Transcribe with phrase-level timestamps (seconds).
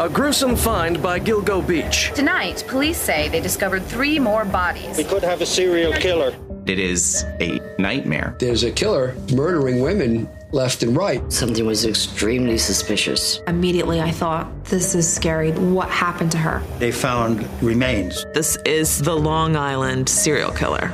[0.00, 2.10] A gruesome find by Gilgo Beach.
[2.14, 4.96] Tonight, police say they discovered three more bodies.
[4.96, 6.34] We could have a serial killer.
[6.64, 8.34] It is a nightmare.
[8.38, 11.30] There's a killer murdering women left and right.
[11.30, 13.42] Something was extremely suspicious.
[13.46, 15.52] Immediately, I thought, this is scary.
[15.52, 16.62] What happened to her?
[16.78, 18.24] They found remains.
[18.32, 20.90] This is the Long Island serial killer.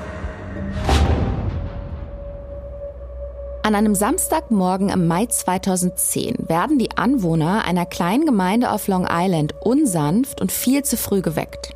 [3.66, 9.56] An einem Samstagmorgen im Mai 2010 werden die Anwohner einer kleinen Gemeinde auf Long Island
[9.60, 11.74] unsanft und viel zu früh geweckt.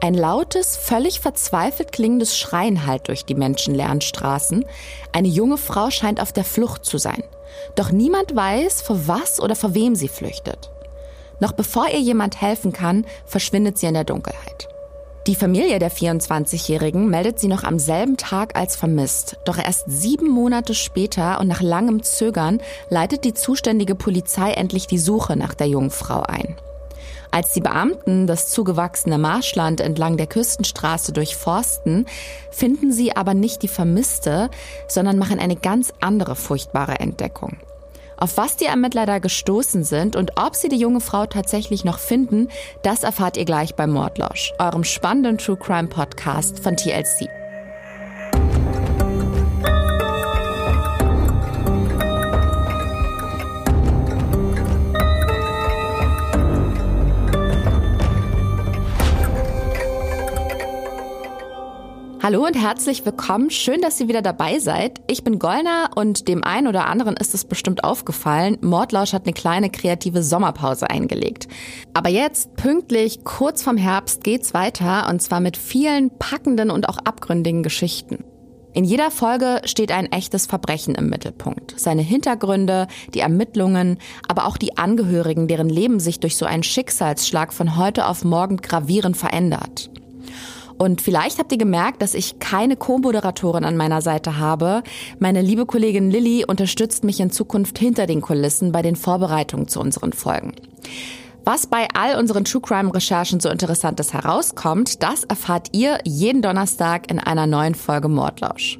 [0.00, 4.64] Ein lautes, völlig verzweifelt klingendes Schreien hallt durch die menschenleeren Straßen.
[5.12, 7.22] Eine junge Frau scheint auf der Flucht zu sein.
[7.76, 10.72] Doch niemand weiß, vor was oder vor wem sie flüchtet.
[11.38, 14.68] Noch bevor ihr jemand helfen kann, verschwindet sie in der Dunkelheit.
[15.26, 19.36] Die Familie der 24-Jährigen meldet sie noch am selben Tag als vermisst.
[19.44, 24.98] Doch erst sieben Monate später und nach langem Zögern leitet die zuständige Polizei endlich die
[24.98, 26.56] Suche nach der jungen Frau ein.
[27.30, 32.06] Als die Beamten das zugewachsene Marschland entlang der Küstenstraße durchforsten,
[32.50, 34.50] finden sie aber nicht die Vermisste,
[34.88, 37.58] sondern machen eine ganz andere furchtbare Entdeckung.
[38.20, 41.98] Auf was die Ermittler da gestoßen sind und ob sie die junge Frau tatsächlich noch
[41.98, 42.48] finden,
[42.82, 47.39] das erfahrt ihr gleich bei Mordlosch, eurem spannenden True Crime Podcast von TLC.
[62.30, 63.50] Hallo und herzlich willkommen.
[63.50, 65.00] Schön, dass ihr wieder dabei seid.
[65.08, 68.56] Ich bin Gollner und dem einen oder anderen ist es bestimmt aufgefallen.
[68.60, 71.48] Mordlausch hat eine kleine kreative Sommerpause eingelegt.
[71.92, 76.98] Aber jetzt, pünktlich, kurz vorm Herbst, geht's weiter und zwar mit vielen packenden und auch
[76.98, 78.22] abgründigen Geschichten.
[78.74, 81.74] In jeder Folge steht ein echtes Verbrechen im Mittelpunkt.
[81.80, 83.98] Seine Hintergründe, die Ermittlungen,
[84.28, 88.58] aber auch die Angehörigen, deren Leben sich durch so einen Schicksalsschlag von heute auf morgen
[88.58, 89.90] gravierend verändert.
[90.80, 94.82] Und vielleicht habt ihr gemerkt, dass ich keine Co-Moderatorin an meiner Seite habe.
[95.18, 99.78] Meine liebe Kollegin Lilly unterstützt mich in Zukunft hinter den Kulissen bei den Vorbereitungen zu
[99.78, 100.54] unseren Folgen.
[101.44, 107.10] Was bei all unseren True Crime Recherchen so Interessantes herauskommt, das erfahrt ihr jeden Donnerstag
[107.10, 108.78] in einer neuen Folge Mordlausch.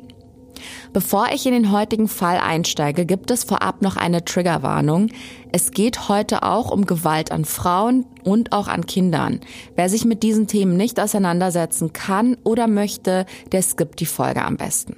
[0.92, 5.08] Bevor ich in den heutigen Fall einsteige, gibt es vorab noch eine Triggerwarnung.
[5.52, 9.40] Es geht heute auch um Gewalt an Frauen und auch an Kindern.
[9.76, 14.56] Wer sich mit diesen Themen nicht auseinandersetzen kann oder möchte, der skippt die Folge am
[14.56, 14.96] besten.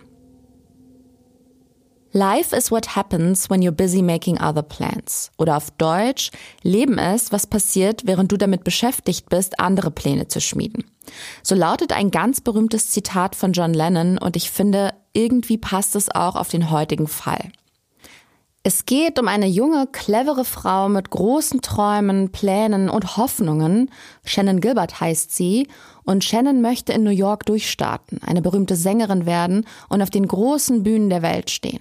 [2.15, 5.31] Life is what happens when you're busy making other plans.
[5.39, 6.31] Oder auf Deutsch,
[6.63, 10.85] Leben ist, was passiert, während du damit beschäftigt bist, andere Pläne zu schmieden.
[11.43, 16.15] So lautet ein ganz berühmtes Zitat von John Lennon und ich finde, irgendwie passt es
[16.15, 17.51] auch auf den heutigen Fall.
[18.63, 23.91] Es geht um eine junge, clevere Frau mit großen Träumen, Plänen und Hoffnungen.
[24.23, 25.67] Shannon Gilbert heißt sie
[26.05, 30.83] und Shannon möchte in New York durchstarten, eine berühmte Sängerin werden und auf den großen
[30.83, 31.81] Bühnen der Welt stehen.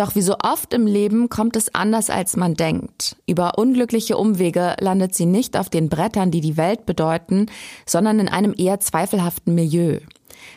[0.00, 3.16] Doch wie so oft im Leben kommt es anders, als man denkt.
[3.26, 7.50] Über unglückliche Umwege landet sie nicht auf den Brettern, die die Welt bedeuten,
[7.84, 9.98] sondern in einem eher zweifelhaften Milieu.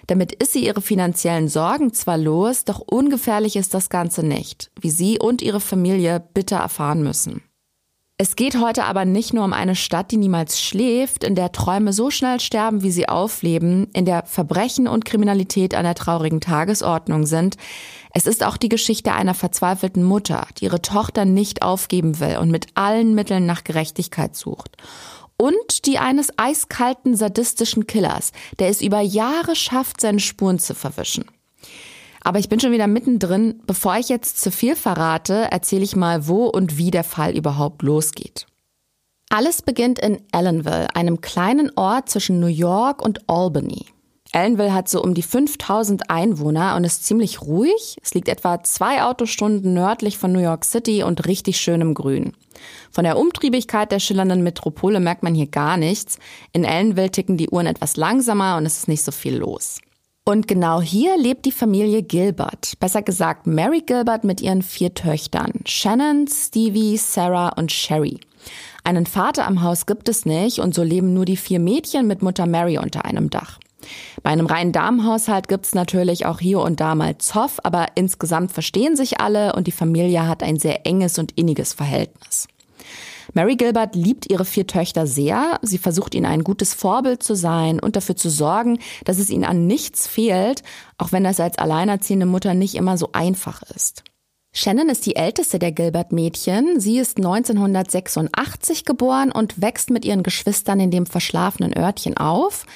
[0.07, 4.91] Damit ist sie ihre finanziellen Sorgen zwar los, doch ungefährlich ist das Ganze nicht, wie
[4.91, 7.43] sie und ihre Familie bitter erfahren müssen.
[8.19, 11.91] Es geht heute aber nicht nur um eine Stadt, die niemals schläft, in der Träume
[11.91, 17.25] so schnell sterben, wie sie aufleben, in der Verbrechen und Kriminalität an der traurigen Tagesordnung
[17.25, 17.57] sind.
[18.15, 22.51] Es ist auch die Geschichte einer verzweifelten Mutter, die ihre Tochter nicht aufgeben will und
[22.51, 24.77] mit allen Mitteln nach Gerechtigkeit sucht.
[25.35, 31.25] Und die eines eiskalten, sadistischen Killers, der es über Jahre schafft, seine Spuren zu verwischen.
[32.21, 33.61] Aber ich bin schon wieder mittendrin.
[33.65, 37.81] Bevor ich jetzt zu viel verrate, erzähle ich mal, wo und wie der Fall überhaupt
[37.81, 38.45] losgeht.
[39.29, 43.87] Alles beginnt in Ellenville, einem kleinen Ort zwischen New York und Albany.
[44.33, 47.97] Ellenville hat so um die 5000 Einwohner und ist ziemlich ruhig.
[48.01, 52.33] Es liegt etwa zwei Autostunden nördlich von New York City und richtig schön im Grün.
[52.91, 56.17] Von der Umtriebigkeit der schillernden Metropole merkt man hier gar nichts.
[56.51, 59.79] In Ellenville ticken die Uhren etwas langsamer und es ist nicht so viel los.
[60.25, 65.51] Und genau hier lebt die Familie Gilbert, besser gesagt Mary Gilbert mit ihren vier Töchtern,
[65.65, 68.19] Shannon, Stevie, Sarah und Sherry.
[68.85, 72.21] Einen Vater am Haus gibt es nicht und so leben nur die vier Mädchen mit
[72.21, 73.59] Mutter Mary unter einem Dach.
[74.21, 78.95] Bei einem reinen Damenhaushalt gibt's natürlich auch hier und da mal Zoff, aber insgesamt verstehen
[78.95, 82.47] sich alle und die Familie hat ein sehr enges und inniges Verhältnis.
[83.33, 85.59] Mary Gilbert liebt ihre vier Töchter sehr.
[85.61, 89.45] Sie versucht ihnen ein gutes Vorbild zu sein und dafür zu sorgen, dass es ihnen
[89.45, 90.61] an nichts fehlt,
[90.97, 94.03] auch wenn das als alleinerziehende Mutter nicht immer so einfach ist.
[94.55, 96.79] Shannon ist die älteste der Gilbert-Mädchen.
[96.79, 102.67] Sie ist 1986 geboren und wächst mit ihren Geschwistern in dem verschlafenen Örtchen auf.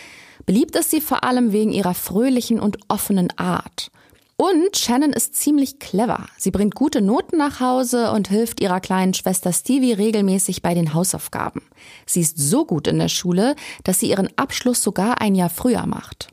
[0.47, 3.91] Beliebt ist sie vor allem wegen ihrer fröhlichen und offenen Art.
[4.37, 6.25] Und Shannon ist ziemlich clever.
[6.37, 10.93] Sie bringt gute Noten nach Hause und hilft ihrer kleinen Schwester Stevie regelmäßig bei den
[10.93, 11.63] Hausaufgaben.
[12.05, 15.85] Sie ist so gut in der Schule, dass sie ihren Abschluss sogar ein Jahr früher
[15.85, 16.29] macht.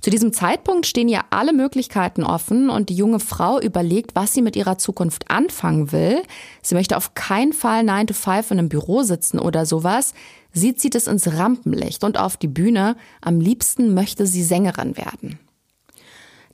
[0.00, 4.42] Zu diesem Zeitpunkt stehen ihr alle Möglichkeiten offen und die junge Frau überlegt, was sie
[4.42, 6.22] mit ihrer Zukunft anfangen will.
[6.62, 10.14] Sie möchte auf keinen Fall 9 to 5 in einem Büro sitzen oder sowas.
[10.52, 12.96] Sie zieht es ins Rampenlicht und auf die Bühne.
[13.20, 15.38] Am liebsten möchte sie Sängerin werden.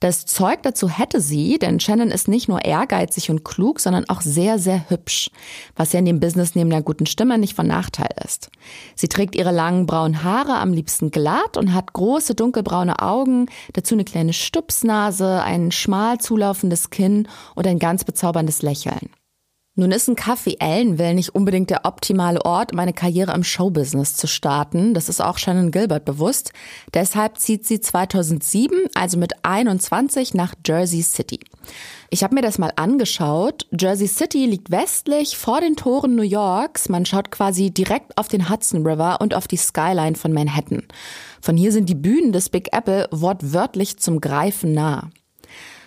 [0.05, 4.21] Das Zeug dazu hätte sie, denn Shannon ist nicht nur ehrgeizig und klug, sondern auch
[4.21, 5.31] sehr, sehr hübsch,
[5.77, 8.51] was ja in dem Business neben der guten Stimme nicht von Nachteil ist.
[8.95, 13.95] Sie trägt ihre langen braunen Haare am liebsten glatt und hat große dunkelbraune Augen, dazu
[13.95, 19.09] eine kleine Stupsnase, ein schmal zulaufendes Kinn und ein ganz bezauberndes Lächeln.
[19.77, 24.15] Nun ist ein Café Ellenville nicht unbedingt der optimale Ort, um eine Karriere im Showbusiness
[24.15, 24.95] zu starten.
[24.95, 26.53] Das ist auch Shannon Gilbert bewusst.
[26.95, 31.41] Deshalb zieht sie 2007, also mit 21, nach Jersey City.
[32.09, 33.67] Ich habe mir das mal angeschaut.
[33.77, 36.89] Jersey City liegt westlich vor den Toren New Yorks.
[36.89, 40.85] Man schaut quasi direkt auf den Hudson River und auf die Skyline von Manhattan.
[41.41, 45.11] Von hier sind die Bühnen des Big Apple wortwörtlich zum Greifen nah.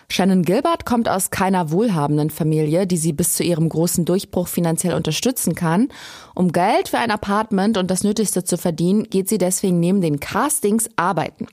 [0.10, 4.94] Shannon Gilbert kommt aus keiner wohlhabenden Familie, die sie bis zu ihrem großen Durchbruch finanziell
[4.94, 5.90] unterstützen kann.
[6.34, 10.22] Um Geld für ein Apartment und das Nötigste zu verdienen, geht sie deswegen neben den
[10.22, 11.48] Castings arbeiten.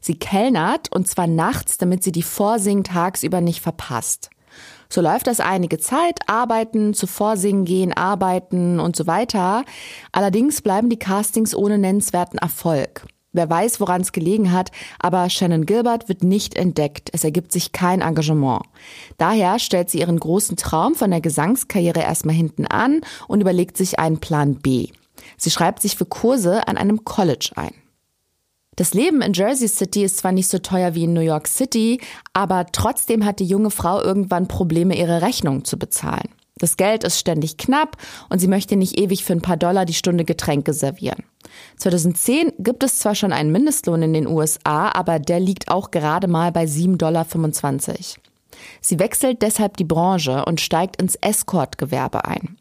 [0.00, 4.30] Sie kellnert und zwar nachts, damit sie die Vorsingen tagsüber nicht verpasst.
[4.88, 9.64] So läuft das einige Zeit, arbeiten, zu Vorsingen gehen, arbeiten und so weiter.
[10.12, 13.06] Allerdings bleiben die Castings ohne nennenswerten Erfolg.
[13.32, 17.10] Wer weiß, woran es gelegen hat, aber Shannon Gilbert wird nicht entdeckt.
[17.12, 18.62] Es ergibt sich kein Engagement.
[19.18, 23.98] Daher stellt sie ihren großen Traum von der Gesangskarriere erstmal hinten an und überlegt sich
[23.98, 24.88] einen Plan B.
[25.36, 27.74] Sie schreibt sich für Kurse an einem College ein.
[28.76, 32.00] Das Leben in Jersey City ist zwar nicht so teuer wie in New York City,
[32.32, 36.28] aber trotzdem hat die junge Frau irgendwann Probleme, ihre Rechnung zu bezahlen.
[36.58, 37.96] Das Geld ist ständig knapp
[38.28, 41.24] und sie möchte nicht ewig für ein paar Dollar die Stunde Getränke servieren.
[41.76, 46.28] 2010 gibt es zwar schon einen Mindestlohn in den USA, aber der liegt auch gerade
[46.28, 47.24] mal bei 7,25 Dollar.
[48.80, 52.56] Sie wechselt deshalb die Branche und steigt ins Escort-Gewerbe ein.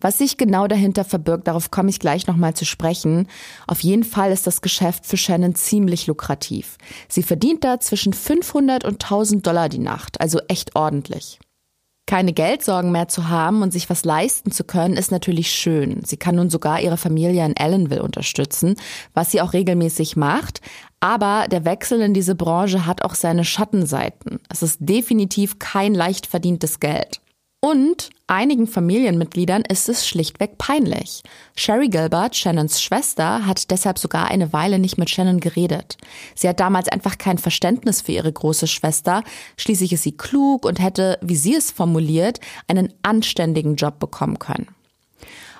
[0.00, 3.28] Was sich genau dahinter verbirgt, darauf komme ich gleich nochmal zu sprechen.
[3.66, 6.76] Auf jeden Fall ist das Geschäft für Shannon ziemlich lukrativ.
[7.08, 11.38] Sie verdient da zwischen 500 und 1000 Dollar die Nacht, also echt ordentlich.
[12.06, 16.02] Keine Geldsorgen mehr zu haben und sich was leisten zu können, ist natürlich schön.
[16.04, 18.74] Sie kann nun sogar ihre Familie in Allenville unterstützen,
[19.14, 20.60] was sie auch regelmäßig macht.
[21.00, 24.40] Aber der Wechsel in diese Branche hat auch seine Schattenseiten.
[24.48, 27.21] Es ist definitiv kein leicht verdientes Geld.
[27.64, 31.22] Und einigen Familienmitgliedern ist es schlichtweg peinlich.
[31.54, 35.96] Sherry Gilbert, Shannons Schwester, hat deshalb sogar eine Weile nicht mit Shannon geredet.
[36.34, 39.22] Sie hat damals einfach kein Verständnis für ihre große Schwester.
[39.56, 44.66] Schließlich ist sie klug und hätte, wie sie es formuliert, einen anständigen Job bekommen können.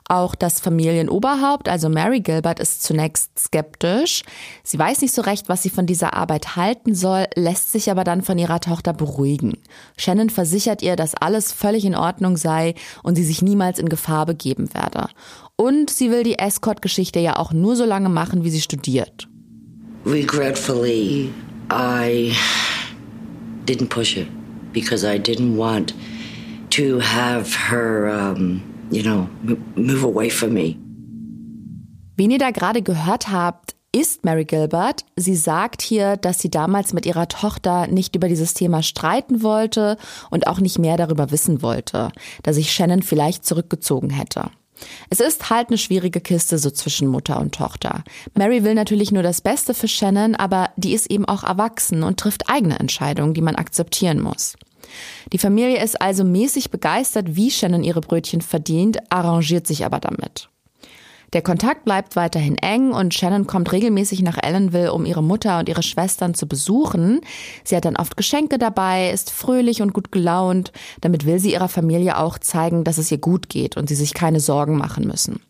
[0.09, 4.23] Auch das Familienoberhaupt, also Mary Gilbert, ist zunächst skeptisch.
[4.63, 8.05] Sie weiß nicht so recht, was sie von dieser Arbeit halten soll, lässt sich aber
[8.05, 9.59] dann von ihrer Tochter beruhigen.
[9.97, 14.27] Shannon versichert ihr, dass alles völlig in Ordnung sei und sie sich niemals in Gefahr
[14.27, 15.09] begeben werde.
[15.57, 19.29] Und sie will die Escort-Geschichte ja auch nur so lange machen, wie sie studiert.
[20.05, 21.31] Regretfully,
[21.71, 22.35] I
[23.67, 24.27] didn't push it
[24.73, 25.95] because I didn't want
[26.71, 29.29] to have her um you know,
[29.77, 30.77] move away from me.
[32.17, 35.05] Wen ihr da gerade gehört habt, ist Mary Gilbert.
[35.17, 39.97] Sie sagt hier, dass sie damals mit ihrer Tochter nicht über dieses Thema streiten wollte
[40.31, 42.11] und auch nicht mehr darüber wissen wollte,
[42.43, 44.51] da sich Shannon vielleicht zurückgezogen hätte.
[45.11, 48.03] Es ist halt eine schwierige Kiste so zwischen Mutter und Tochter.
[48.35, 52.19] Mary will natürlich nur das Beste für Shannon, aber die ist eben auch erwachsen und
[52.19, 54.57] trifft eigene Entscheidungen, die man akzeptieren muss.
[55.33, 60.49] Die Familie ist also mäßig begeistert, wie Shannon ihre Brötchen verdient, arrangiert sich aber damit.
[61.33, 65.69] Der Kontakt bleibt weiterhin eng und Shannon kommt regelmäßig nach Ellenville, um ihre Mutter und
[65.69, 67.23] ihre Schwestern zu besuchen.
[67.65, 70.73] Sie hat dann oft Geschenke dabei, ist fröhlich und gut gelaunt.
[71.01, 74.13] Damit will sie ihrer Familie auch zeigen, dass es ihr gut geht und sie sich
[74.13, 75.41] keine Sorgen machen müssen.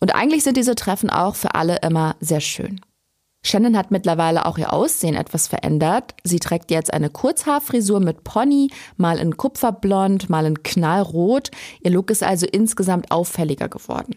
[0.00, 2.80] Und eigentlich sind diese Treffen auch für alle immer sehr schön.
[3.42, 6.14] Shannon hat mittlerweile auch ihr Aussehen etwas verändert.
[6.24, 11.50] Sie trägt jetzt eine Kurzhaarfrisur mit Pony, mal in Kupferblond, mal in Knallrot.
[11.82, 14.14] Ihr Look ist also insgesamt auffälliger geworden.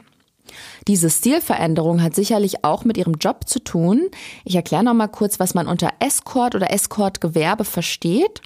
[0.87, 4.09] Diese Stilveränderung hat sicherlich auch mit ihrem Job zu tun.
[4.43, 8.41] Ich erkläre noch mal kurz, was man unter Escort oder Escort-Gewerbe versteht.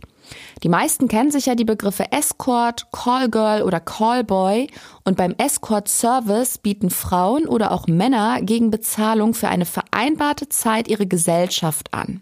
[0.64, 4.68] Die meisten kennen sich ja die Begriffe Escort, Callgirl oder Callboy
[5.04, 10.88] und beim Escort Service bieten Frauen oder auch Männer gegen Bezahlung für eine vereinbarte Zeit
[10.88, 12.22] ihre Gesellschaft an.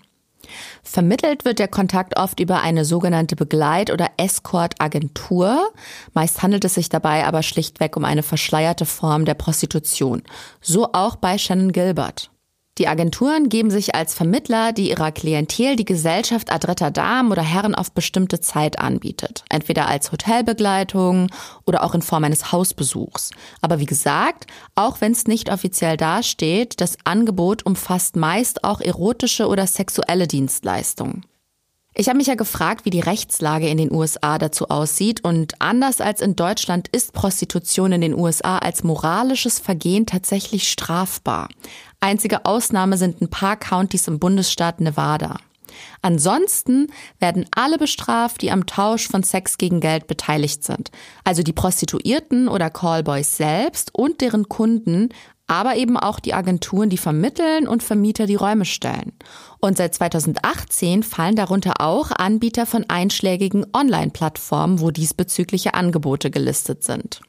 [0.84, 5.72] Vermittelt wird der Kontakt oft über eine sogenannte Begleit- oder Escort-Agentur.
[6.14, 10.24] Meist handelt es sich dabei aber schlichtweg um eine verschleierte Form der Prostitution.
[10.62, 12.33] So auch bei Shannon Gilbert.
[12.80, 17.76] Die Agenturen geben sich als Vermittler, die ihrer Klientel die Gesellschaft adretter Damen oder Herren
[17.76, 19.46] auf bestimmte Zeit anbietet.
[19.50, 21.30] Entweder als Hotelbegleitung
[21.68, 23.30] oder auch in Form eines Hausbesuchs.
[23.62, 29.48] Aber wie gesagt, auch wenn es nicht offiziell dasteht, das Angebot umfasst meist auch erotische
[29.48, 31.26] oder sexuelle Dienstleistungen.
[31.96, 36.02] Ich habe mich ja gefragt, wie die Rechtslage in den USA dazu aussieht und anders
[36.02, 41.50] als in Deutschland ist Prostitution in den USA als moralisches Vergehen tatsächlich strafbar.
[42.04, 45.38] Einzige Ausnahme sind ein paar Countys im Bundesstaat Nevada.
[46.02, 46.88] Ansonsten
[47.20, 50.92] werden alle bestraft, die am Tausch von Sex gegen Geld beteiligt sind.
[51.24, 55.14] Also die Prostituierten oder Callboys selbst und deren Kunden,
[55.48, 59.14] aber eben auch die Agenturen, die vermitteln und Vermieter die Räume stellen.
[59.62, 67.22] Und seit 2018 fallen darunter auch Anbieter von einschlägigen Online-Plattformen, wo diesbezügliche Angebote gelistet sind.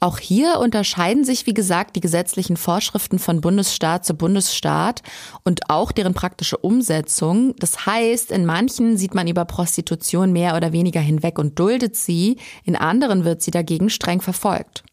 [0.00, 5.02] Auch hier unterscheiden sich, wie gesagt, die gesetzlichen Vorschriften von Bundesstaat zu Bundesstaat
[5.42, 7.56] und auch deren praktische Umsetzung.
[7.56, 12.36] Das heißt, in manchen sieht man über Prostitution mehr oder weniger hinweg und duldet sie,
[12.64, 14.84] in anderen wird sie dagegen streng verfolgt.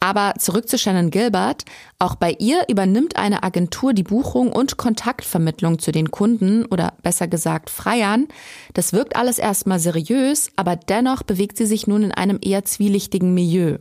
[0.00, 1.64] Aber zurück zu Shannon Gilbert.
[1.98, 7.26] Auch bei ihr übernimmt eine Agentur die Buchung und Kontaktvermittlung zu den Kunden oder besser
[7.26, 8.28] gesagt Freiern.
[8.74, 13.32] Das wirkt alles erstmal seriös, aber dennoch bewegt sie sich nun in einem eher zwielichtigen
[13.32, 13.78] Milieu.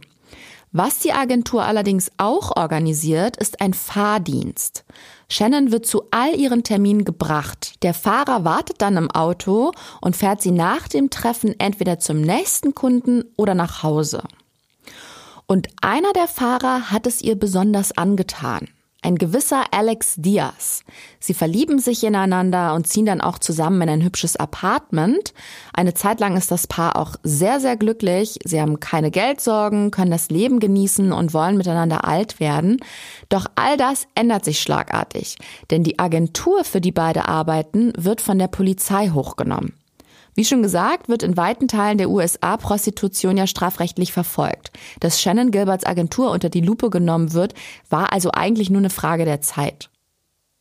[0.76, 4.84] Was die Agentur allerdings auch organisiert, ist ein Fahrdienst.
[5.30, 7.76] Shannon wird zu all ihren Terminen gebracht.
[7.84, 12.74] Der Fahrer wartet dann im Auto und fährt sie nach dem Treffen entweder zum nächsten
[12.74, 14.24] Kunden oder nach Hause.
[15.46, 18.68] Und einer der Fahrer hat es ihr besonders angetan
[19.04, 20.84] ein gewisser Alex Diaz.
[21.20, 25.34] Sie verlieben sich ineinander und ziehen dann auch zusammen in ein hübsches Apartment.
[25.74, 28.40] Eine Zeit lang ist das Paar auch sehr, sehr glücklich.
[28.44, 32.78] Sie haben keine Geldsorgen, können das Leben genießen und wollen miteinander alt werden.
[33.30, 35.38] Doch all das ändert sich schlagartig,
[35.72, 39.74] denn die Agentur, für die beide arbeiten, wird von der Polizei hochgenommen.
[40.36, 44.72] Wie schon gesagt, wird in weiten Teilen der USA Prostitution ja strafrechtlich verfolgt.
[45.00, 47.54] Dass Shannon Gilberts Agentur unter die Lupe genommen wird,
[47.90, 49.90] war also eigentlich nur eine Frage der Zeit.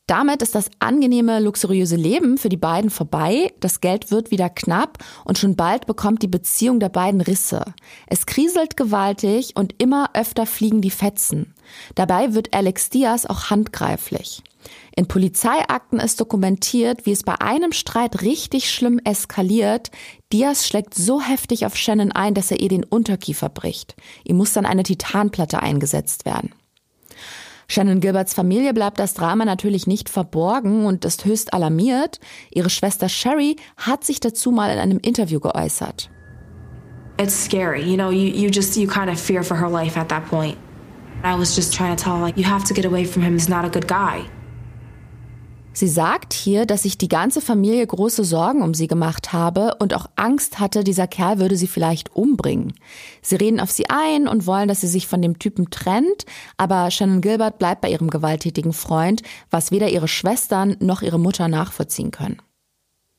[0.05, 4.97] Damit ist das angenehme, luxuriöse Leben für die beiden vorbei, das Geld wird wieder knapp
[5.23, 7.63] und schon bald bekommt die Beziehung der beiden Risse.
[8.07, 11.53] Es kriselt gewaltig und immer öfter fliegen die Fetzen.
[11.95, 14.43] Dabei wird Alex Diaz auch handgreiflich.
[14.95, 19.89] In Polizeiakten ist dokumentiert, wie es bei einem Streit richtig schlimm eskaliert.
[20.31, 23.95] Diaz schlägt so heftig auf Shannon ein, dass er ihr den Unterkiefer bricht.
[24.23, 26.53] Ihm muss dann eine Titanplatte eingesetzt werden.
[27.67, 32.19] Shannon Gilberts Familie bleibt das Drama natürlich nicht verborgen und ist höchst alarmiert.
[32.51, 36.11] Ihre Schwester Sherry hat sich dazu mal in einem Interview geäußert.
[37.19, 40.09] It's scary, you know, you, you just, you kind of fear for her life at
[40.09, 40.57] that point.
[41.23, 43.33] I was just trying to tell her, like, you have to get away from him,
[43.33, 44.25] he's not a good guy.
[45.75, 49.95] Sie sagt hier, dass sich die ganze Familie große Sorgen um sie gemacht habe und
[49.95, 52.73] auch Angst hatte, dieser Kerl würde sie vielleicht umbringen.
[53.23, 56.25] Sie reden auf sie ein und wollen, dass sie sich von dem Typen trennt,
[56.57, 61.47] aber Shannon Gilbert bleibt bei ihrem gewalttätigen Freund, was weder ihre Schwestern noch ihre Mutter
[61.47, 62.39] nachvollziehen können.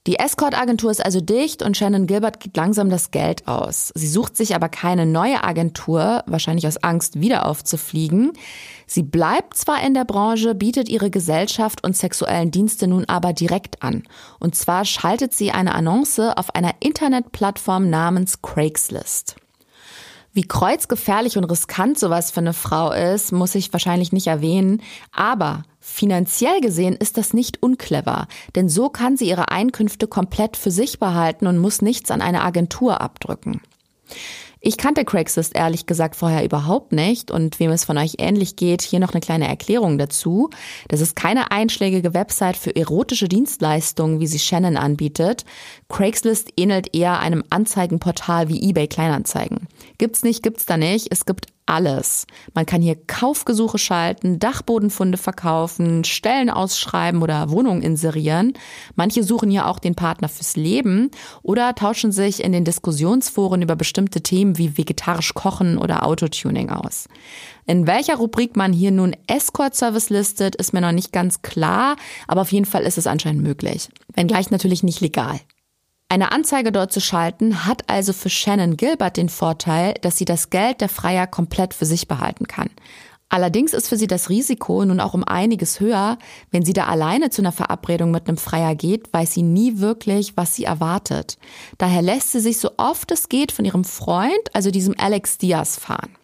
[0.06, 3.90] Die Escort-Agentur ist also dicht und Shannon Gilbert gibt langsam das Geld aus.
[3.94, 8.32] Sie sucht sich aber keine neue Agentur, wahrscheinlich aus Angst, wieder aufzufliegen.
[8.86, 13.82] Sie bleibt zwar in der Branche, bietet ihre Gesellschaft und sexuellen Dienste nun aber direkt
[13.82, 14.02] an.
[14.40, 19.36] Und zwar schaltet sie eine Annonce auf einer Internetplattform namens Craigslist.
[20.34, 24.82] Wie kreuzgefährlich und riskant sowas für eine Frau ist, muss ich wahrscheinlich nicht erwähnen.
[25.12, 30.70] Aber finanziell gesehen ist das nicht unclever, denn so kann sie ihre Einkünfte komplett für
[30.70, 33.60] sich behalten und muss nichts an eine Agentur abdrücken.
[34.66, 38.80] Ich kannte Craigslist ehrlich gesagt vorher überhaupt nicht und wem es von euch ähnlich geht,
[38.80, 40.48] hier noch eine kleine Erklärung dazu.
[40.88, 45.44] Das ist keine einschlägige Website für erotische Dienstleistungen, wie sie Shannon anbietet.
[45.94, 49.68] Craigslist ähnelt eher einem Anzeigenportal wie eBay Kleinanzeigen.
[49.96, 51.06] Gibt's nicht, gibt's da nicht.
[51.12, 52.26] Es gibt alles.
[52.52, 58.54] Man kann hier Kaufgesuche schalten, Dachbodenfunde verkaufen, Stellen ausschreiben oder Wohnungen inserieren.
[58.96, 61.12] Manche suchen hier auch den Partner fürs Leben
[61.44, 67.06] oder tauschen sich in den Diskussionsforen über bestimmte Themen wie vegetarisch kochen oder Autotuning aus.
[67.66, 71.94] In welcher Rubrik man hier nun Escort Service listet, ist mir noch nicht ganz klar,
[72.26, 73.90] aber auf jeden Fall ist es anscheinend möglich.
[74.12, 75.38] Wenngleich natürlich nicht legal.
[76.08, 80.50] Eine Anzeige dort zu schalten hat also für Shannon Gilbert den Vorteil, dass sie das
[80.50, 82.70] Geld der Freier komplett für sich behalten kann.
[83.34, 86.18] Allerdings ist für sie das Risiko nun auch um einiges höher.
[86.52, 90.36] Wenn sie da alleine zu einer Verabredung mit einem Freier geht, weiß sie nie wirklich,
[90.36, 91.36] was sie erwartet.
[91.78, 95.76] Daher lässt sie sich so oft es geht von ihrem Freund, also diesem Alex Diaz,
[95.78, 96.14] fahren.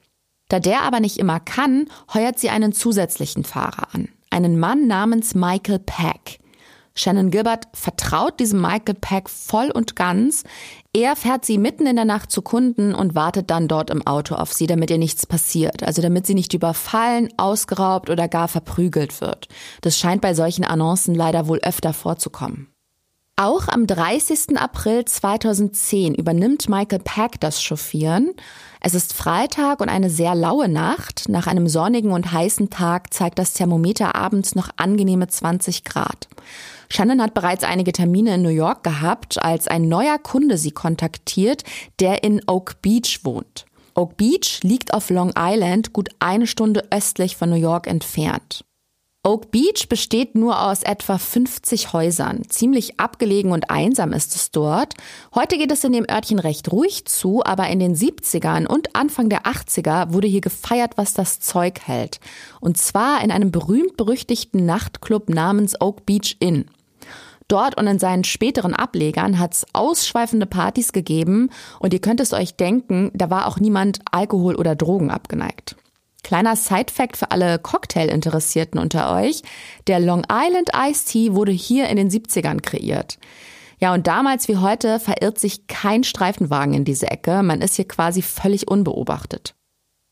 [0.49, 4.09] Da der aber nicht immer kann, heuert sie einen zusätzlichen Fahrer an.
[4.31, 6.39] Einen Mann namens Michael Peck.
[6.95, 10.45] Shannon Gilbert vertraut diesem Michael Peck voll und ganz.
[10.93, 14.35] Er fährt sie mitten in der Nacht zu Kunden und wartet dann dort im Auto
[14.35, 15.83] auf sie, damit ihr nichts passiert.
[15.83, 19.49] Also damit sie nicht überfallen, ausgeraubt oder gar verprügelt wird.
[19.83, 22.69] Das scheint bei solchen Annoncen leider wohl öfter vorzukommen.
[23.43, 24.59] Auch am 30.
[24.59, 28.33] April 2010 übernimmt Michael Peck das Chauffieren.
[28.83, 31.31] Es ist Freitag und eine sehr laue Nacht.
[31.31, 36.29] Nach einem sonnigen und heißen Tag zeigt das Thermometer abends noch angenehme 20 Grad.
[36.93, 41.63] Shannon hat bereits einige Termine in New York gehabt, als ein neuer Kunde sie kontaktiert,
[42.01, 43.65] der in Oak Beach wohnt.
[43.95, 48.65] Oak Beach liegt auf Long Island, gut eine Stunde östlich von New York entfernt.
[49.23, 52.49] Oak Beach besteht nur aus etwa 50 Häusern.
[52.49, 54.95] Ziemlich abgelegen und einsam ist es dort.
[55.35, 59.29] Heute geht es in dem Örtchen recht ruhig zu, aber in den 70ern und Anfang
[59.29, 62.19] der 80er wurde hier gefeiert, was das Zeug hält.
[62.61, 66.65] Und zwar in einem berühmt-berüchtigten Nachtclub namens Oak Beach Inn.
[67.51, 72.33] Dort und in seinen späteren Ablegern hat es ausschweifende Partys gegeben und ihr könnt es
[72.33, 75.75] euch denken, da war auch niemand Alkohol oder Drogen abgeneigt.
[76.23, 79.43] Kleiner Side-Fact für alle Cocktail-Interessierten unter euch.
[79.89, 83.19] Der Long Island Iced Tea wurde hier in den 70ern kreiert.
[83.81, 87.43] Ja, und damals wie heute verirrt sich kein Streifenwagen in diese Ecke.
[87.43, 89.55] Man ist hier quasi völlig unbeobachtet.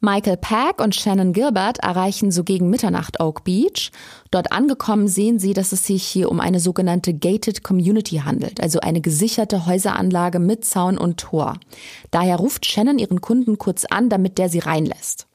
[0.01, 3.91] Michael Pack und Shannon Gilbert erreichen so gegen Mitternacht Oak Beach.
[4.31, 8.79] Dort angekommen sehen sie, dass es sich hier um eine sogenannte Gated Community handelt, also
[8.79, 11.55] eine gesicherte Häuseranlage mit Zaun und Tor.
[12.13, 15.27] Daher ruft Shannon ihren Kunden kurz an, damit der sie reinlässt.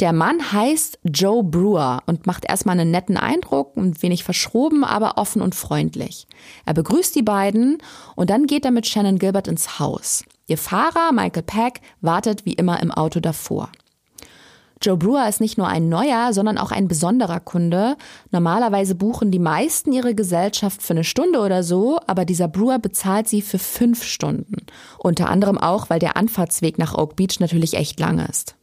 [0.00, 5.18] Der Mann heißt Joe Brewer und macht erstmal einen netten Eindruck, ein wenig verschroben, aber
[5.18, 6.26] offen und freundlich.
[6.64, 7.76] Er begrüßt die beiden
[8.16, 10.24] und dann geht er mit Shannon Gilbert ins Haus.
[10.46, 13.70] Ihr Fahrer, Michael Peck, wartet wie immer im Auto davor.
[14.82, 17.96] Joe Brewer ist nicht nur ein neuer, sondern auch ein besonderer Kunde.
[18.30, 23.28] Normalerweise buchen die meisten ihre Gesellschaft für eine Stunde oder so, aber dieser Brewer bezahlt
[23.28, 24.66] sie für fünf Stunden.
[24.98, 28.56] Unter anderem auch, weil der Anfahrtsweg nach Oak Beach natürlich echt lang ist.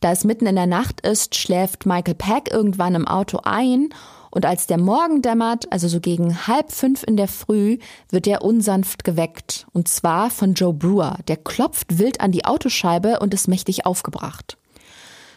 [0.00, 3.88] Da es mitten in der Nacht ist, schläft Michael Peck irgendwann im Auto ein
[4.30, 7.78] und als der Morgen dämmert, also so gegen halb fünf in der Früh,
[8.10, 9.66] wird er unsanft geweckt.
[9.72, 11.16] Und zwar von Joe Brewer.
[11.28, 14.58] Der klopft wild an die Autoscheibe und ist mächtig aufgebracht.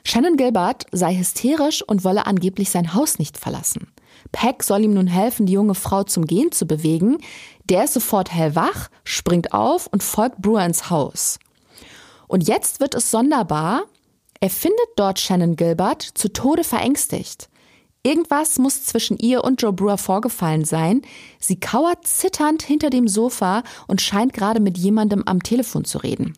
[0.04, 3.92] Shannon Gilbert sei hysterisch und wolle angeblich sein Haus nicht verlassen.
[4.32, 7.18] Peck soll ihm nun helfen, die junge Frau zum Gehen zu bewegen.
[7.66, 11.40] Der ist sofort hellwach, springt auf und folgt Brewer ins Haus.
[12.28, 13.84] Und jetzt wird es sonderbar.
[14.40, 17.50] Er findet dort Shannon Gilbert zu Tode verängstigt.
[18.04, 21.02] Irgendwas muss zwischen ihr und Joe Brewer vorgefallen sein.
[21.40, 26.34] Sie kauert zitternd hinter dem Sofa und scheint gerade mit jemandem am Telefon zu reden.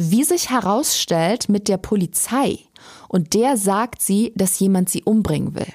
[0.00, 2.60] Wie sich herausstellt, mit der Polizei.
[3.08, 5.66] Und der sagt sie, dass jemand sie umbringen will.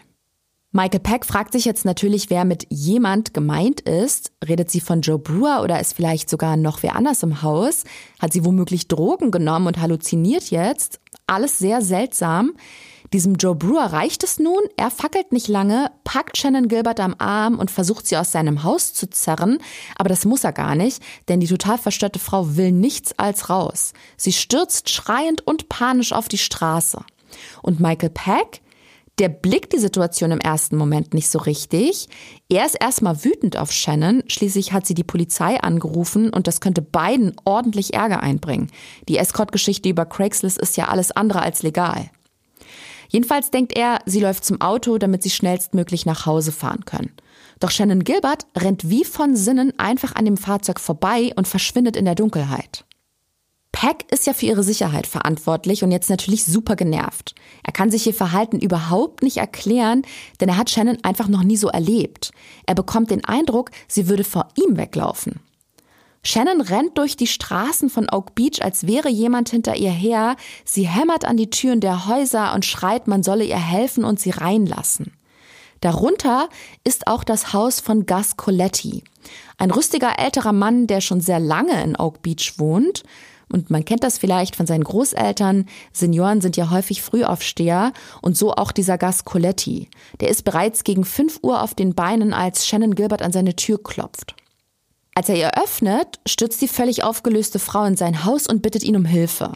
[0.71, 4.31] Michael Peck fragt sich jetzt natürlich, wer mit jemand gemeint ist.
[4.47, 7.83] Redet sie von Joe Brewer oder ist vielleicht sogar noch wer anders im Haus?
[8.17, 11.01] Hat sie womöglich Drogen genommen und halluziniert jetzt?
[11.27, 12.53] Alles sehr seltsam.
[13.13, 17.59] Diesem Joe Brewer reicht es nun, er fackelt nicht lange, packt Shannon Gilbert am Arm
[17.59, 19.59] und versucht sie aus seinem Haus zu zerren,
[19.95, 23.93] aber das muss er gar nicht, denn die total verstörte Frau will nichts als raus.
[24.17, 27.01] Sie stürzt schreiend und panisch auf die Straße.
[27.61, 28.61] Und Michael Peck,
[29.19, 32.09] der blickt die Situation im ersten Moment nicht so richtig.
[32.49, 36.81] Er ist erstmal wütend auf Shannon, schließlich hat sie die Polizei angerufen und das könnte
[36.81, 38.71] beiden ordentlich Ärger einbringen.
[39.07, 42.09] Die Escort-Geschichte über Craigslist ist ja alles andere als legal.
[43.13, 47.11] Jedenfalls denkt er, sie läuft zum Auto, damit sie schnellstmöglich nach Hause fahren können.
[47.59, 52.05] Doch Shannon Gilbert rennt wie von Sinnen einfach an dem Fahrzeug vorbei und verschwindet in
[52.05, 52.85] der Dunkelheit.
[53.71, 57.35] Peck ist ja für ihre Sicherheit verantwortlich und jetzt natürlich super genervt.
[57.63, 60.01] Er kann sich ihr Verhalten überhaupt nicht erklären,
[60.41, 62.31] denn er hat Shannon einfach noch nie so erlebt.
[62.65, 65.39] Er bekommt den Eindruck, sie würde vor ihm weglaufen.
[66.25, 70.37] Shannon rennt durch die Straßen von Oak Beach, als wäre jemand hinter ihr her.
[70.63, 74.29] Sie hämmert an die Türen der Häuser und schreit, man solle ihr helfen und sie
[74.29, 75.11] reinlassen.
[75.81, 76.47] Darunter
[76.85, 79.03] ist auch das Haus von Gus Coletti.
[79.57, 83.03] Ein rüstiger älterer Mann, der schon sehr lange in Oak Beach wohnt.
[83.51, 85.65] Und man kennt das vielleicht von seinen Großeltern.
[85.91, 89.89] Senioren sind ja häufig Frühaufsteher und so auch dieser Gus Coletti.
[90.21, 93.83] Der ist bereits gegen 5 Uhr auf den Beinen, als Shannon Gilbert an seine Tür
[93.83, 94.35] klopft.
[95.15, 98.95] Als er ihr öffnet, stürzt die völlig aufgelöste Frau in sein Haus und bittet ihn
[98.95, 99.51] um Hilfe.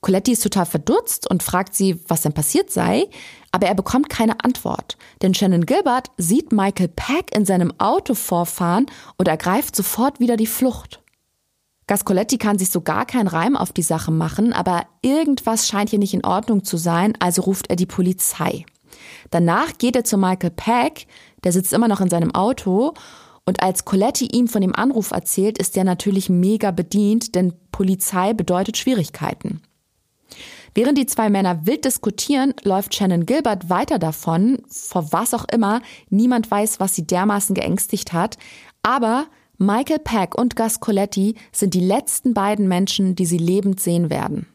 [0.00, 3.08] Coletti ist total verdutzt und fragt sie, was denn passiert sei,
[3.52, 4.98] aber er bekommt keine Antwort.
[5.22, 8.86] Denn Shannon Gilbert sieht Michael Peck in seinem Auto vorfahren
[9.16, 11.00] und ergreift sofort wieder die Flucht.
[11.86, 15.98] Gascoletti kann sich so gar keinen Reim auf die Sache machen, aber irgendwas scheint hier
[15.98, 18.64] nicht in Ordnung zu sein, also ruft er die Polizei.
[19.30, 21.06] Danach geht er zu Michael Peck,
[21.44, 22.94] der sitzt immer noch in seinem Auto
[23.46, 28.32] und als Coletti ihm von dem Anruf erzählt, ist er natürlich mega bedient, denn Polizei
[28.32, 29.60] bedeutet Schwierigkeiten.
[30.74, 35.82] Während die zwei Männer wild diskutieren, läuft Shannon Gilbert weiter davon, vor was auch immer.
[36.10, 38.38] Niemand weiß, was sie dermaßen geängstigt hat.
[38.82, 39.26] Aber
[39.56, 44.46] Michael Peck und Gus Coletti sind die letzten beiden Menschen, die sie lebend sehen werden.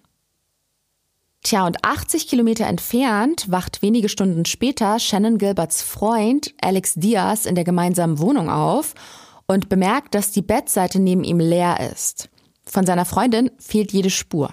[1.41, 7.55] Tja, und 80 Kilometer entfernt wacht wenige Stunden später Shannon Gilberts Freund Alex Diaz in
[7.55, 8.93] der gemeinsamen Wohnung auf
[9.47, 12.29] und bemerkt, dass die Bettseite neben ihm leer ist.
[12.65, 14.51] Von seiner Freundin fehlt jede Spur.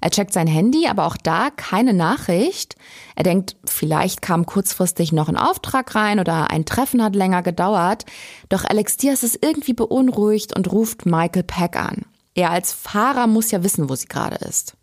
[0.00, 2.76] Er checkt sein Handy, aber auch da keine Nachricht.
[3.14, 8.04] Er denkt, vielleicht kam kurzfristig noch ein Auftrag rein oder ein Treffen hat länger gedauert.
[8.48, 12.06] Doch Alex Diaz ist irgendwie beunruhigt und ruft Michael Peck an.
[12.34, 14.74] Er als Fahrer muss ja wissen, wo sie gerade ist.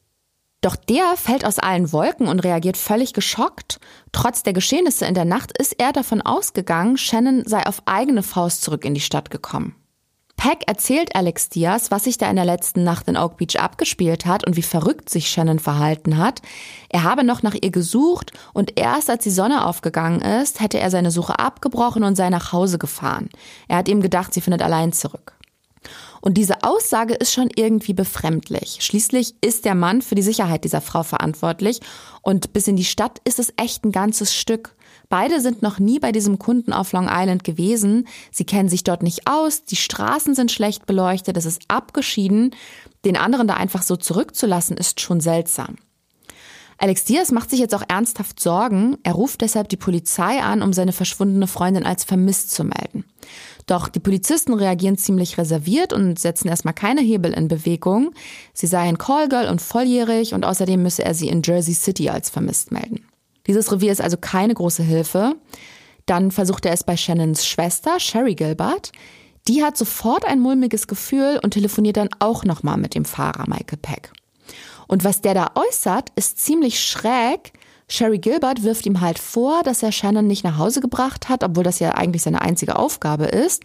[0.67, 3.79] Doch der fällt aus allen Wolken und reagiert völlig geschockt.
[4.11, 8.63] Trotz der Geschehnisse in der Nacht ist er davon ausgegangen, Shannon sei auf eigene Faust
[8.63, 9.77] zurück in die Stadt gekommen.
[10.35, 14.25] Peck erzählt Alex Diaz, was sich da in der letzten Nacht in Oak Beach abgespielt
[14.25, 16.41] hat und wie verrückt sich Shannon verhalten hat.
[16.89, 20.91] Er habe noch nach ihr gesucht und erst als die Sonne aufgegangen ist, hätte er
[20.91, 23.29] seine Suche abgebrochen und sei nach Hause gefahren.
[23.69, 25.37] Er hat ihm gedacht, sie findet allein zurück.
[26.27, 28.79] Und diese Aussage ist schon irgendwie befremdlich.
[28.81, 31.79] Schließlich ist der Mann für die Sicherheit dieser Frau verantwortlich
[32.21, 34.75] und bis in die Stadt ist es echt ein ganzes Stück.
[35.07, 38.09] Beide sind noch nie bei diesem Kunden auf Long Island gewesen.
[38.29, 39.63] Sie kennen sich dort nicht aus.
[39.63, 41.37] Die Straßen sind schlecht beleuchtet.
[41.37, 42.53] Es ist abgeschieden.
[43.05, 45.77] Den anderen da einfach so zurückzulassen, ist schon seltsam.
[46.79, 48.97] Alex Diaz macht sich jetzt auch ernsthaft Sorgen.
[49.03, 53.05] Er ruft deshalb die Polizei an, um seine verschwundene Freundin als vermisst zu melden.
[53.65, 58.11] Doch die Polizisten reagieren ziemlich reserviert und setzen erstmal keine Hebel in Bewegung.
[58.53, 62.29] Sie sei ein Callgirl und volljährig und außerdem müsse er sie in Jersey City als
[62.29, 63.05] vermisst melden.
[63.47, 65.35] Dieses Revier ist also keine große Hilfe.
[66.05, 68.91] Dann versucht er es bei Shannons Schwester, Sherry Gilbert.
[69.47, 73.79] Die hat sofort ein mulmiges Gefühl und telefoniert dann auch nochmal mit dem Fahrer Michael
[73.81, 74.11] Peck.
[74.87, 77.53] Und was der da äußert, ist ziemlich schräg.
[77.89, 81.63] Sherry Gilbert wirft ihm halt vor, dass er Shannon nicht nach Hause gebracht hat, obwohl
[81.63, 83.63] das ja eigentlich seine einzige Aufgabe ist.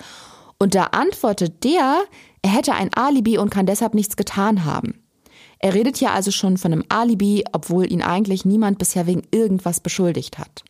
[0.59, 2.03] Und da antwortet der,
[2.43, 5.03] er hätte ein Alibi und kann deshalb nichts getan haben.
[5.59, 9.81] Er redet hier also schon von einem Alibi, obwohl ihn eigentlich niemand bisher wegen irgendwas
[9.81, 10.65] beschuldigt hat.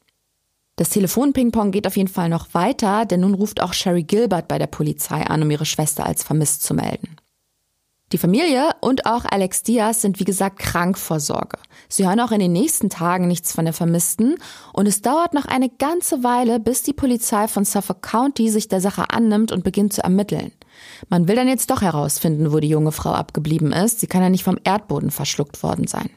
[0.77, 4.59] Das Telefon-Ping-Pong geht auf jeden Fall noch weiter, denn nun ruft auch Sherry Gilbert bei
[4.59, 7.17] der Polizei an, um ihre Schwester als vermisst zu melden.
[8.13, 11.57] Die Familie und auch Alex Diaz sind wie gesagt krank vor Sorge.
[11.89, 14.35] Sie hören auch in den nächsten Tagen nichts von der Vermissten
[14.75, 18.83] und es dauert noch eine ganze Weile, bis die Polizei von Suffolk County sich der
[18.83, 20.53] Sache annimmt und beginnt zu ermitteln.
[21.09, 24.01] Man will dann jetzt doch herausfinden, wo die junge Frau abgeblieben ist.
[24.01, 26.11] Sie kann ja nicht vom Erdboden verschluckt worden sein.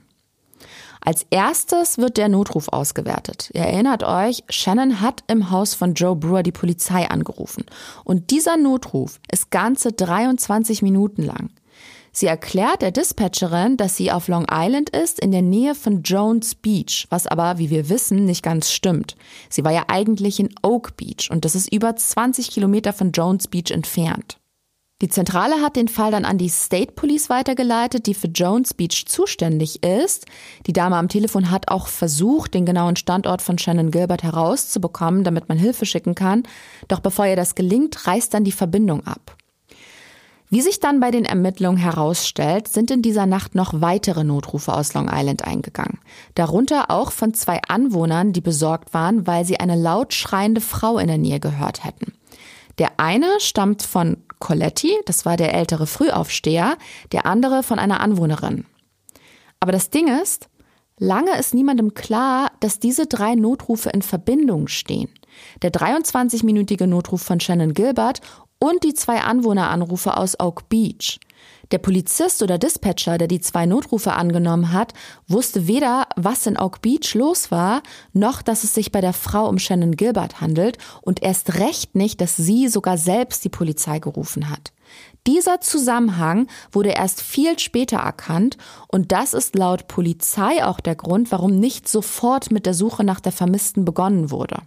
[0.99, 3.51] Als erstes wird der Notruf ausgewertet.
[3.53, 7.63] Ihr erinnert euch, Shannon hat im Haus von Joe Brewer die Polizei angerufen.
[8.03, 11.51] Und dieser Notruf ist ganze 23 Minuten lang.
[12.17, 16.56] Sie erklärt der Dispatcherin, dass sie auf Long Island ist, in der Nähe von Jones
[16.56, 19.17] Beach, was aber, wie wir wissen, nicht ganz stimmt.
[19.49, 23.49] Sie war ja eigentlich in Oak Beach und das ist über 20 Kilometer von Jones
[23.49, 24.38] Beach entfernt.
[25.01, 29.06] Die Zentrale hat den Fall dann an die State Police weitergeleitet, die für Jones Beach
[29.08, 30.25] zuständig ist.
[30.67, 35.49] Die Dame am Telefon hat auch versucht, den genauen Standort von Shannon Gilbert herauszubekommen, damit
[35.49, 36.43] man Hilfe schicken kann.
[36.88, 39.36] Doch bevor ihr das gelingt, reißt dann die Verbindung ab.
[40.49, 44.93] Wie sich dann bei den Ermittlungen herausstellt, sind in dieser Nacht noch weitere Notrufe aus
[44.93, 45.99] Long Island eingegangen.
[46.36, 51.08] Darunter auch von zwei Anwohnern, die besorgt waren, weil sie eine laut schreiende Frau in
[51.08, 52.13] der Nähe gehört hätten.
[52.77, 56.77] Der eine stammt von Coletti, das war der ältere Frühaufsteher,
[57.12, 58.65] der andere von einer Anwohnerin.
[59.60, 60.49] Aber das Ding ist,
[60.99, 65.10] lange ist niemandem klar, dass diese drei Notrufe in Verbindung stehen.
[65.62, 68.21] Der 23-minütige Notruf von Shannon Gilbert
[68.60, 71.20] und die zwei Anwohneranrufe aus Oak Beach.
[71.72, 74.94] Der Polizist oder Dispatcher, der die zwei Notrufe angenommen hat,
[75.28, 77.82] wusste weder, was in Oak Beach los war,
[78.13, 82.22] noch, dass es sich bei der Frau um Shannon Gilbert handelt und erst recht nicht,
[82.22, 84.74] dass sie sogar selbst die Polizei gerufen hat.
[85.26, 91.32] Dieser Zusammenhang wurde erst viel später erkannt und das ist laut Polizei auch der Grund,
[91.32, 94.58] warum nicht sofort mit der Suche nach der Vermissten begonnen wurde.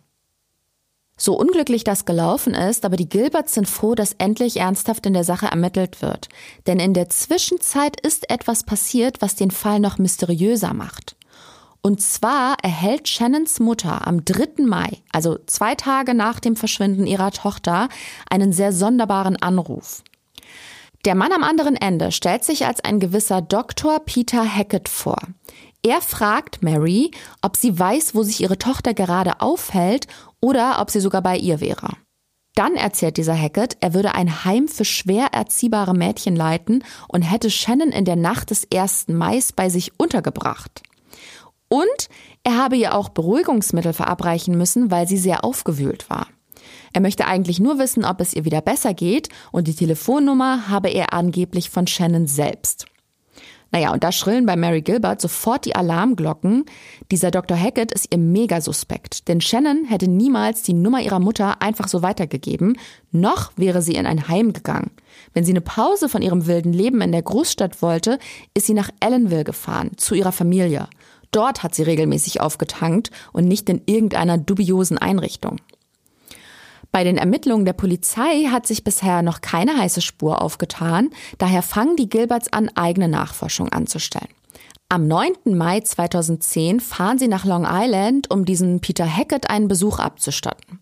[1.20, 5.24] So unglücklich das gelaufen ist, aber die Gilberts sind froh, dass endlich ernsthaft in der
[5.24, 6.28] Sache ermittelt wird.
[6.68, 11.16] Denn in der Zwischenzeit ist etwas passiert, was den Fall noch mysteriöser macht.
[11.82, 14.64] Und zwar erhält Shannons Mutter am 3.
[14.64, 17.88] Mai, also zwei Tage nach dem Verschwinden ihrer Tochter,
[18.30, 20.02] einen sehr sonderbaren Anruf.
[21.04, 24.00] Der Mann am anderen Ende stellt sich als ein gewisser Dr.
[24.00, 25.18] Peter Hackett vor.
[25.82, 27.10] Er fragt Mary,
[27.40, 30.06] ob sie weiß, wo sich ihre Tochter gerade aufhält
[30.40, 31.90] oder ob sie sogar bei ihr wäre.
[32.54, 37.50] Dann erzählt dieser Hackett, er würde ein Heim für schwer erziehbare Mädchen leiten und hätte
[37.50, 39.08] Shannon in der Nacht des 1.
[39.08, 40.82] Mai bei sich untergebracht.
[41.68, 42.08] Und
[42.42, 46.26] er habe ihr auch Beruhigungsmittel verabreichen müssen, weil sie sehr aufgewühlt war.
[46.92, 50.88] Er möchte eigentlich nur wissen, ob es ihr wieder besser geht und die Telefonnummer habe
[50.88, 52.86] er angeblich von Shannon selbst.
[53.70, 56.64] Naja, und da schrillen bei Mary Gilbert sofort die Alarmglocken.
[57.10, 57.56] Dieser Dr.
[57.58, 62.02] Hackett ist ihr mega suspekt, denn Shannon hätte niemals die Nummer ihrer Mutter einfach so
[62.02, 62.78] weitergegeben,
[63.12, 64.90] noch wäre sie in ein Heim gegangen.
[65.34, 68.18] Wenn sie eine Pause von ihrem wilden Leben in der Großstadt wollte,
[68.54, 70.88] ist sie nach Ellenville gefahren, zu ihrer Familie.
[71.30, 75.58] Dort hat sie regelmäßig aufgetankt und nicht in irgendeiner dubiosen Einrichtung.
[76.92, 81.96] Bei den Ermittlungen der Polizei hat sich bisher noch keine heiße Spur aufgetan, daher fangen
[81.96, 84.28] die Gilberts an, eigene Nachforschung anzustellen.
[84.90, 85.32] Am 9.
[85.44, 90.80] Mai 2010 fahren sie nach Long Island, um diesem Peter Hackett einen Besuch abzustatten.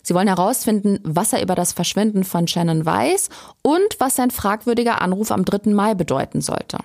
[0.00, 3.30] Sie wollen herausfinden, was er über das Verschwinden von Shannon weiß
[3.62, 5.72] und was sein fragwürdiger Anruf am 3.
[5.72, 6.78] Mai bedeuten sollte.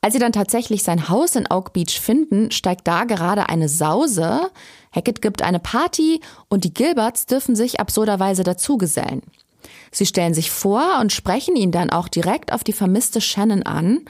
[0.00, 4.50] Als sie dann tatsächlich sein Haus in Oak Beach finden, steigt da gerade eine Sause.
[4.92, 9.22] Hackett gibt eine Party und die Gilberts dürfen sich absurderweise dazugesellen.
[9.92, 14.04] Sie stellen sich vor und sprechen ihn dann auch direkt auf die vermisste Shannon an.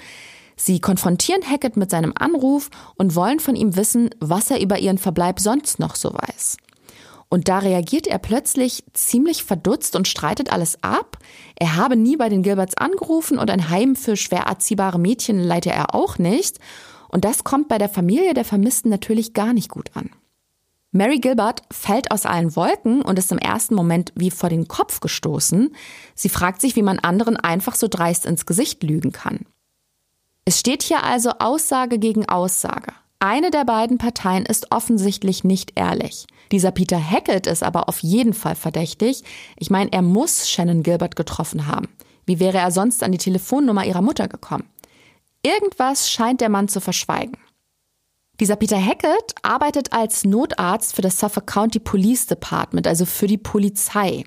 [0.56, 4.98] Sie konfrontieren Hackett mit seinem Anruf und wollen von ihm wissen, was er über ihren
[4.98, 6.58] Verbleib sonst noch so weiß.
[7.30, 11.16] Und da reagiert er plötzlich ziemlich verdutzt und streitet alles ab.
[11.54, 15.70] Er habe nie bei den Gilberts angerufen und ein Heim für schwer erziehbare Mädchen leite
[15.70, 16.58] er auch nicht.
[17.08, 20.10] Und das kommt bei der Familie der Vermissten natürlich gar nicht gut an.
[20.92, 25.00] Mary Gilbert fällt aus allen Wolken und ist im ersten Moment wie vor den Kopf
[25.00, 25.74] gestoßen.
[26.16, 29.46] Sie fragt sich, wie man anderen einfach so dreist ins Gesicht lügen kann.
[30.44, 32.92] Es steht hier also Aussage gegen Aussage.
[33.20, 36.26] Eine der beiden Parteien ist offensichtlich nicht ehrlich.
[36.50, 39.22] Dieser Peter Hackett ist aber auf jeden Fall verdächtig.
[39.56, 41.88] Ich meine, er muss Shannon Gilbert getroffen haben.
[42.26, 44.64] Wie wäre er sonst an die Telefonnummer ihrer Mutter gekommen?
[45.42, 47.36] Irgendwas scheint der Mann zu verschweigen.
[48.40, 53.36] Dieser Peter Hackett arbeitet als Notarzt für das Suffolk County Police Department, also für die
[53.36, 54.24] Polizei.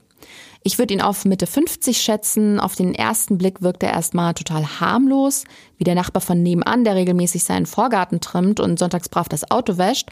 [0.62, 2.60] Ich würde ihn auf Mitte 50 schätzen.
[2.60, 5.46] Auf den ersten Blick wirkt er erstmal total harmlos,
[5.80, 9.80] wie der Nachbar von nebenan, der regelmäßig seinen Vorgarten trimmt und sonntags brav das Auto
[9.80, 10.10] wäscht.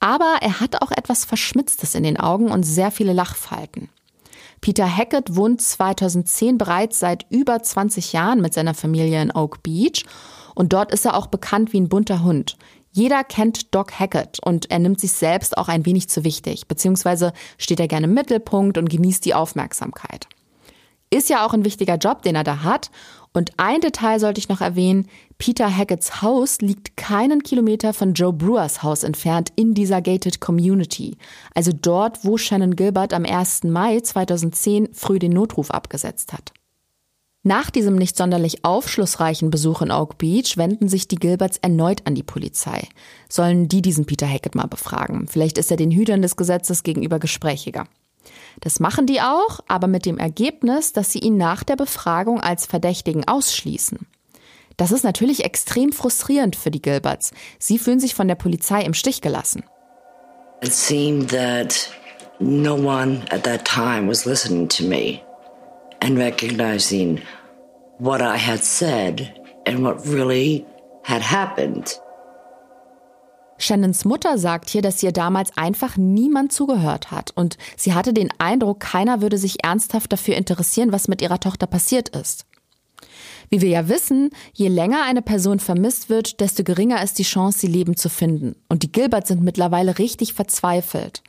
[0.00, 3.90] Aber er hat auch etwas Verschmitztes in den Augen und sehr viele Lachfalten.
[4.62, 10.06] Peter Hackett wohnt 2010 bereits seit über 20 Jahren mit seiner Familie in Oak Beach
[10.54, 12.56] und dort ist er auch bekannt wie ein bunter Hund.
[12.94, 17.32] Jeder kennt Doc Hackett und er nimmt sich selbst auch ein wenig zu wichtig, beziehungsweise
[17.56, 20.28] steht er gerne im Mittelpunkt und genießt die Aufmerksamkeit.
[21.08, 22.90] Ist ja auch ein wichtiger Job, den er da hat.
[23.34, 25.08] Und ein Detail sollte ich noch erwähnen.
[25.38, 31.16] Peter Hacketts Haus liegt keinen Kilometer von Joe Brewers Haus entfernt in dieser gated Community.
[31.54, 33.64] Also dort, wo Shannon Gilbert am 1.
[33.64, 36.52] Mai 2010 früh den Notruf abgesetzt hat.
[37.44, 42.14] Nach diesem nicht sonderlich aufschlussreichen Besuch in Oak Beach wenden sich die Gilberts erneut an
[42.14, 42.86] die Polizei.
[43.28, 45.26] Sollen die diesen Peter Hackett mal befragen?
[45.26, 47.88] Vielleicht ist er den Hütern des Gesetzes gegenüber gesprächiger.
[48.60, 52.64] Das machen die auch, aber mit dem Ergebnis, dass sie ihn nach der Befragung als
[52.64, 53.98] Verdächtigen ausschließen.
[54.76, 57.32] Das ist natürlich extrem frustrierend für die Gilberts.
[57.58, 59.64] Sie fühlen sich von der Polizei im Stich gelassen.
[60.62, 61.90] It seemed that
[62.38, 65.22] no one at that time was listening to me
[66.02, 67.20] and recognizing
[67.98, 69.32] what I had said
[69.66, 70.66] and what really
[71.04, 71.98] had happened.
[73.58, 78.28] Shannons Mutter sagt hier, dass ihr damals einfach niemand zugehört hat und sie hatte den
[78.38, 82.46] Eindruck, keiner würde sich ernsthaft dafür interessieren, was mit ihrer Tochter passiert ist.
[83.50, 87.60] Wie wir ja wissen, je länger eine Person vermisst wird, desto geringer ist die Chance,
[87.60, 88.56] sie lebend zu finden.
[88.68, 91.22] Und die Gilberts sind mittlerweile richtig verzweifelt.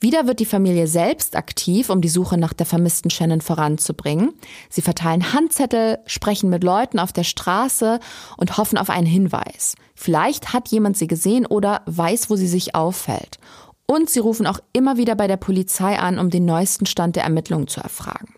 [0.00, 4.32] Wieder wird die Familie selbst aktiv, um die Suche nach der vermissten Shannon voranzubringen.
[4.70, 7.98] Sie verteilen Handzettel, sprechen mit Leuten auf der Straße
[8.36, 9.74] und hoffen auf einen Hinweis.
[9.96, 13.38] Vielleicht hat jemand sie gesehen oder weiß, wo sie sich auffällt.
[13.86, 17.24] Und sie rufen auch immer wieder bei der Polizei an, um den neuesten Stand der
[17.24, 18.34] Ermittlungen zu erfragen.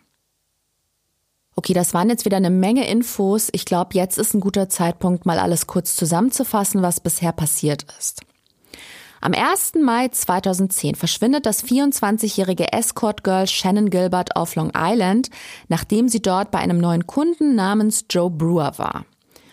[1.57, 3.51] Okay, das waren jetzt wieder eine Menge Infos.
[3.53, 8.23] Ich glaube, jetzt ist ein guter Zeitpunkt, mal alles kurz zusammenzufassen, was bisher passiert ist.
[9.22, 9.74] Am 1.
[9.83, 15.28] Mai 2010 verschwindet das 24-jährige Escort-Girl Shannon Gilbert auf Long Island,
[15.68, 19.04] nachdem sie dort bei einem neuen Kunden namens Joe Brewer war.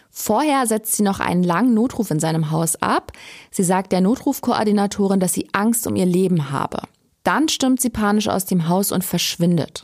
[0.09, 3.11] Vorher setzt sie noch einen langen Notruf in seinem Haus ab.
[3.51, 6.83] Sie sagt der Notrufkoordinatorin, dass sie Angst um ihr Leben habe.
[7.23, 9.83] Dann stürmt sie panisch aus dem Haus und verschwindet.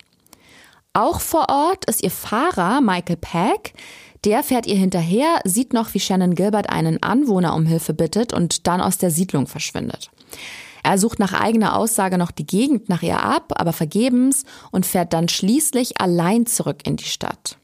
[0.94, 3.74] Auch vor Ort ist ihr Fahrer Michael Peck.
[4.26, 8.68] Der fährt ihr hinterher, sieht noch, wie Shannon Gilbert einen Anwohner um Hilfe bittet und
[8.68, 10.12] dann aus der Siedlung verschwindet.
[10.82, 15.14] Er sucht nach eigener Aussage noch die Gegend nach ihr ab, aber vergebens und fährt
[15.14, 17.58] dann schließlich allein zurück in die Stadt.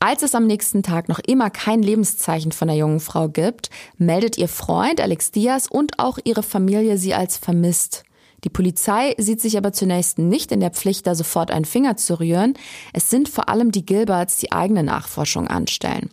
[0.00, 4.38] Als es am nächsten Tag noch immer kein Lebenszeichen von der jungen Frau gibt, meldet
[4.38, 8.04] ihr Freund Alex Diaz und auch ihre Familie sie als vermisst.
[8.44, 12.20] Die Polizei sieht sich aber zunächst nicht in der Pflicht, da sofort einen Finger zu
[12.20, 12.54] rühren.
[12.92, 16.10] Es sind vor allem die Gilberts, die eigene Nachforschung anstellen.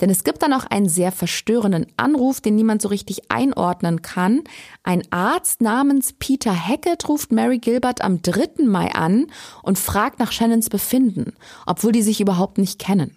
[0.00, 4.42] Denn es gibt dann auch einen sehr verstörenden Anruf, den niemand so richtig einordnen kann.
[4.84, 8.64] Ein Arzt namens Peter Hackett ruft Mary Gilbert am 3.
[8.64, 9.26] Mai an
[9.62, 11.34] und fragt nach Shannons Befinden,
[11.66, 13.14] obwohl die sich überhaupt nicht kennen.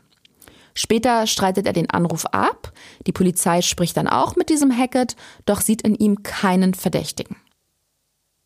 [0.73, 2.71] Später streitet er den Anruf ab.
[3.07, 7.35] Die Polizei spricht dann auch mit diesem Hackett, doch sieht in ihm keinen Verdächtigen.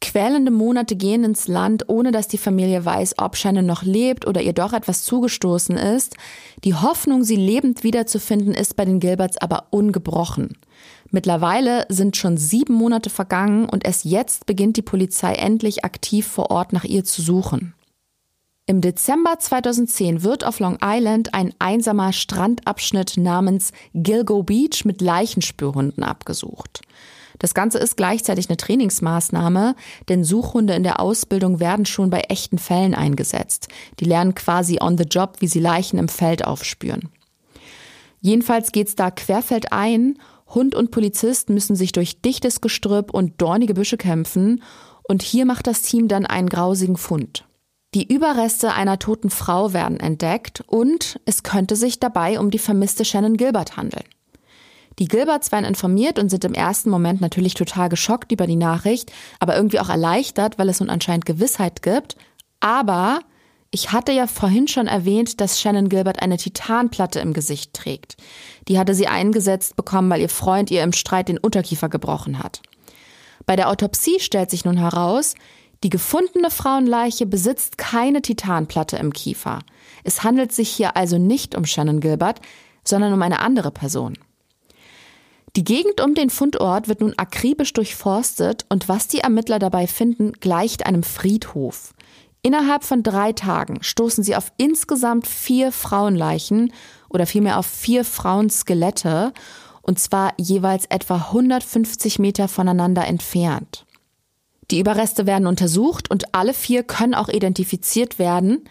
[0.04, 4.42] Quälende Monate gehen ins Land, ohne dass die Familie weiß, ob Shannon noch lebt oder
[4.42, 6.18] ihr doch etwas zugestoßen ist.
[6.66, 10.58] Die Hoffnung, sie lebend wiederzufinden, ist bei den Gilberts aber ungebrochen.
[11.10, 16.52] Mittlerweile sind schon sieben Monate vergangen und erst jetzt beginnt die Polizei endlich aktiv vor
[16.52, 17.74] Ort nach ihr zu suchen.
[18.66, 26.04] Im Dezember 2010 wird auf Long Island ein einsamer Strandabschnitt namens Gilgo Beach mit Leichenspürhunden
[26.04, 26.82] abgesucht.
[27.44, 29.76] Das Ganze ist gleichzeitig eine Trainingsmaßnahme,
[30.08, 33.68] denn Suchhunde in der Ausbildung werden schon bei echten Fällen eingesetzt.
[34.00, 37.10] Die lernen quasi on the job, wie sie Leichen im Feld aufspüren.
[38.22, 40.20] Jedenfalls geht's da querfeldein.
[40.56, 44.64] Hund und Polizist müssen sich durch dichtes Gestrüpp und dornige Büsche kämpfen.
[45.06, 47.44] Und hier macht das Team dann einen grausigen Fund.
[47.94, 53.04] Die Überreste einer toten Frau werden entdeckt und es könnte sich dabei um die vermisste
[53.04, 54.06] Shannon Gilbert handeln.
[55.00, 59.12] Die Gilberts werden informiert und sind im ersten Moment natürlich total geschockt über die Nachricht,
[59.40, 62.16] aber irgendwie auch erleichtert, weil es nun anscheinend Gewissheit gibt.
[62.60, 63.20] Aber
[63.72, 68.18] ich hatte ja vorhin schon erwähnt, dass Shannon Gilbert eine Titanplatte im Gesicht trägt.
[68.68, 72.62] Die hatte sie eingesetzt bekommen, weil ihr Freund ihr im Streit den Unterkiefer gebrochen hat.
[73.48, 75.34] Bei der Autopsie stellt sich nun heraus,
[75.84, 79.60] die gefundene Frauenleiche besitzt keine Titanplatte im Kiefer.
[80.04, 82.40] Es handelt sich hier also nicht um Shannon Gilbert,
[82.86, 84.18] sondern um eine andere Person.
[85.56, 90.34] Die Gegend um den Fundort wird nun akribisch durchforstet und was die Ermittler dabei finden,
[90.34, 91.94] gleicht einem Friedhof.
[92.42, 96.74] Innerhalb von drei Tagen stoßen sie auf insgesamt vier Frauenleichen
[97.08, 99.32] oder vielmehr auf vier Frauenskelette
[99.84, 103.86] und zwar jeweils etwa 150 Meter voneinander entfernt.
[104.72, 108.68] Die Überreste werden untersucht und alle vier können auch identifiziert werden,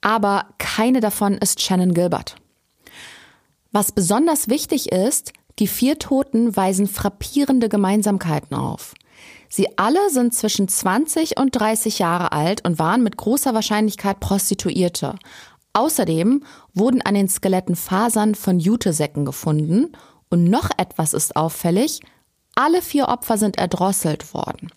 [0.00, 2.36] aber keine davon ist Shannon Gilbert.
[3.72, 8.94] Was besonders wichtig ist, die vier Toten weisen frappierende Gemeinsamkeiten auf.
[9.48, 15.16] Sie alle sind zwischen 20 und 30 Jahre alt und waren mit großer Wahrscheinlichkeit Prostituierte.
[15.72, 16.44] Außerdem
[16.74, 19.92] wurden an den Skeletten Fasern von Jutesäcken gefunden
[20.30, 22.00] und noch etwas ist auffällig,
[22.54, 24.70] alle vier Opfer sind erdrosselt worden.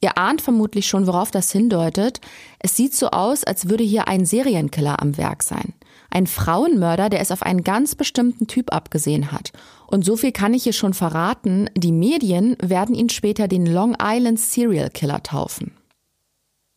[0.00, 2.20] Ihr ahnt vermutlich schon, worauf das hindeutet.
[2.58, 5.74] Es sieht so aus, als würde hier ein Serienkiller am Werk sein.
[6.10, 9.52] Ein Frauenmörder, der es auf einen ganz bestimmten Typ abgesehen hat.
[9.90, 13.96] Und so viel kann ich hier schon verraten, die Medien werden ihn später den Long
[14.00, 15.72] Island Serial Killer taufen.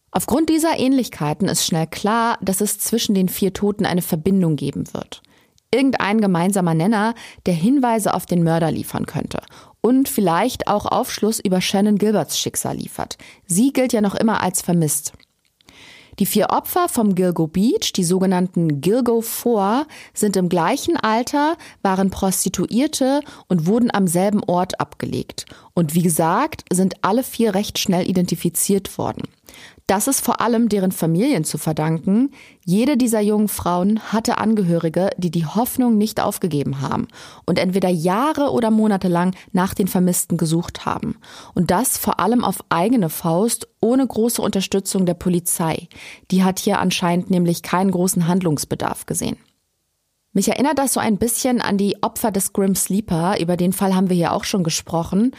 [0.10, 4.92] Aufgrund dieser Ähnlichkeiten ist schnell klar, dass es zwischen den vier Toten eine Verbindung geben
[4.94, 5.22] wird.
[5.72, 7.14] Irgendein gemeinsamer Nenner,
[7.46, 9.42] der Hinweise auf den Mörder liefern könnte
[9.82, 13.18] und vielleicht auch Aufschluss über Shannon Gilberts Schicksal liefert.
[13.46, 15.14] Sie gilt ja noch immer als vermisst.
[16.20, 22.10] Die vier Opfer vom Gilgo Beach, die sogenannten Gilgo Four, sind im gleichen Alter, waren
[22.10, 25.46] Prostituierte und wurden am selben Ort abgelegt.
[25.74, 29.24] Und wie gesagt, sind alle vier recht schnell identifiziert worden.
[29.88, 32.32] Das ist vor allem deren Familien zu verdanken.
[32.64, 37.08] Jede dieser jungen Frauen hatte Angehörige, die die Hoffnung nicht aufgegeben haben
[37.46, 41.18] und entweder Jahre oder Monate lang nach den Vermissten gesucht haben.
[41.54, 45.90] Und das vor allem auf eigene Faust, ohne große Unterstützung der Polizei.
[46.32, 49.38] Die hat hier anscheinend nämlich keinen großen Handlungsbedarf gesehen.
[50.32, 53.94] Mich erinnert das so ein bisschen an die Opfer des Grim Sleeper, über den Fall
[53.94, 55.32] haben wir hier auch schon gesprochen.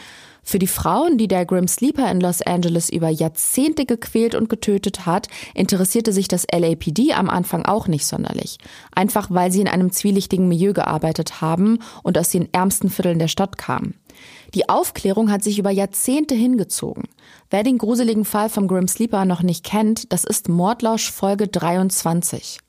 [0.47, 5.07] Für die Frauen, die der Grim Sleeper in Los Angeles über Jahrzehnte gequält und getötet
[5.07, 8.59] hat, interessierte sich das LAPD am Anfang auch nicht sonderlich.
[8.93, 13.27] Einfach weil sie in einem zwielichtigen Milieu gearbeitet haben und aus den ärmsten Vierteln der
[13.27, 13.95] Stadt kamen.
[14.53, 17.05] Die Aufklärung hat sich über Jahrzehnte hingezogen.
[17.49, 22.59] Wer den gruseligen Fall vom Grim Sleeper noch nicht kennt, das ist Mordlausch Folge 23.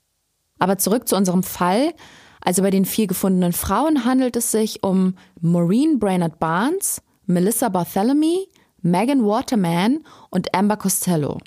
[0.57, 1.93] Aber zurück zu unserem Fall.
[2.41, 8.47] Also bei den vier gefundenen Frauen handelt es sich um Maureen Brainerd Barnes, Melissa Barthélemy,
[8.81, 9.99] Megan Waterman
[10.29, 11.37] und Amber Costello.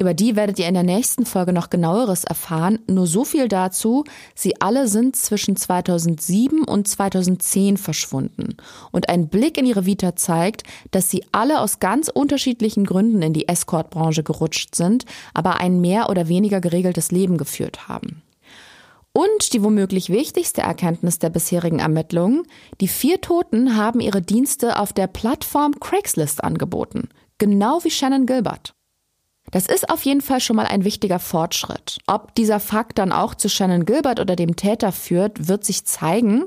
[0.00, 2.78] Über die werdet ihr in der nächsten Folge noch genaueres erfahren.
[2.86, 4.04] Nur so viel dazu.
[4.36, 8.56] Sie alle sind zwischen 2007 und 2010 verschwunden.
[8.92, 10.62] Und ein Blick in ihre Vita zeigt,
[10.92, 15.04] dass sie alle aus ganz unterschiedlichen Gründen in die Escortbranche gerutscht sind,
[15.34, 18.22] aber ein mehr oder weniger geregeltes Leben geführt haben.
[19.12, 22.44] Und die womöglich wichtigste Erkenntnis der bisherigen Ermittlungen,
[22.80, 28.74] die vier Toten haben ihre Dienste auf der Plattform Craigslist angeboten, genau wie Shannon Gilbert.
[29.50, 31.98] Das ist auf jeden Fall schon mal ein wichtiger Fortschritt.
[32.06, 36.44] Ob dieser Fakt dann auch zu Shannon Gilbert oder dem Täter führt, wird sich zeigen.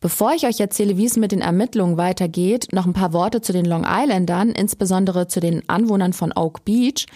[0.00, 3.54] Bevor ich euch erzähle, wie es mit den Ermittlungen weitergeht, noch ein paar Worte zu
[3.54, 7.06] den Long Islandern, insbesondere zu den Anwohnern von Oak Beach.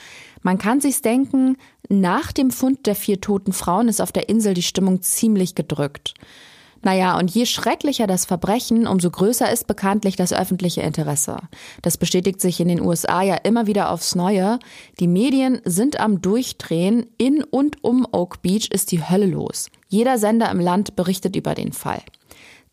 [0.48, 1.58] Man kann sich's denken,
[1.90, 6.14] nach dem Fund der vier toten Frauen ist auf der Insel die Stimmung ziemlich gedrückt.
[6.80, 11.36] Naja, und je schrecklicher das Verbrechen, umso größer ist bekanntlich das öffentliche Interesse.
[11.82, 14.58] Das bestätigt sich in den USA ja immer wieder aufs Neue.
[15.00, 17.04] Die Medien sind am Durchdrehen.
[17.18, 19.68] In und um Oak Beach ist die Hölle los.
[19.88, 22.00] Jeder Sender im Land berichtet über den Fall.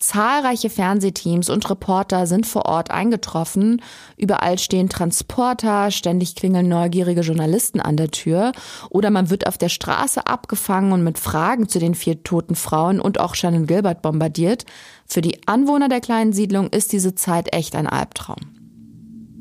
[0.05, 3.81] Zahlreiche Fernsehteams und Reporter sind vor Ort eingetroffen.
[4.17, 8.51] Überall stehen Transporter, ständig klingeln neugierige Journalisten an der Tür.
[8.91, 12.99] Oder man wird auf der Straße abgefangen und mit Fragen zu den vier toten Frauen
[12.99, 14.65] und auch Shannon Gilbert bombardiert.
[15.07, 18.37] Für die Anwohner der kleinen Siedlung ist diese Zeit echt ein Albtraum.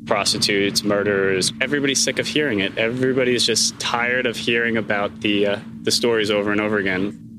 [0.07, 2.75] Prostitutes, murderers, everybody's sick of hearing it.
[2.75, 7.34] Everybody's just tired of hearing about the, uh, the stories over and over again.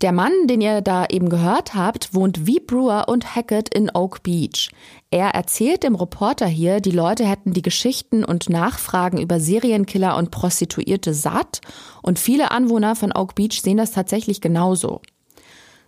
[0.00, 4.22] Der Mann, den ihr da eben gehört habt, wohnt wie Brewer und Hackett in Oak
[4.22, 4.70] Beach.
[5.10, 10.30] Er erzählt dem Reporter hier, die Leute hätten die Geschichten und Nachfragen über Serienkiller und
[10.30, 11.60] Prostituierte satt
[12.00, 15.02] und viele Anwohner von Oak Beach sehen das tatsächlich genauso.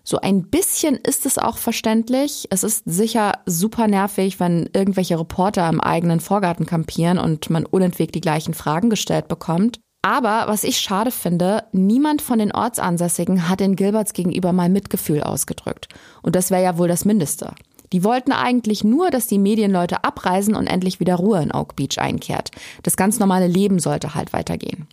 [0.02, 2.48] So ein bisschen ist es auch verständlich.
[2.50, 8.16] Es ist sicher super nervig, wenn irgendwelche Reporter im eigenen Vorgarten kampieren und man unentwegt
[8.16, 9.78] die gleichen Fragen gestellt bekommt.
[10.02, 15.22] Aber was ich schade finde, niemand von den Ortsansässigen hat den Gilberts gegenüber mal Mitgefühl
[15.22, 15.88] ausgedrückt.
[16.22, 17.52] Und das wäre ja wohl das Mindeste.
[17.92, 21.98] Die wollten eigentlich nur, dass die Medienleute abreisen und endlich wieder Ruhe in Oak Beach
[21.98, 22.50] einkehrt.
[22.82, 24.86] Das ganz normale Leben sollte halt weitergehen.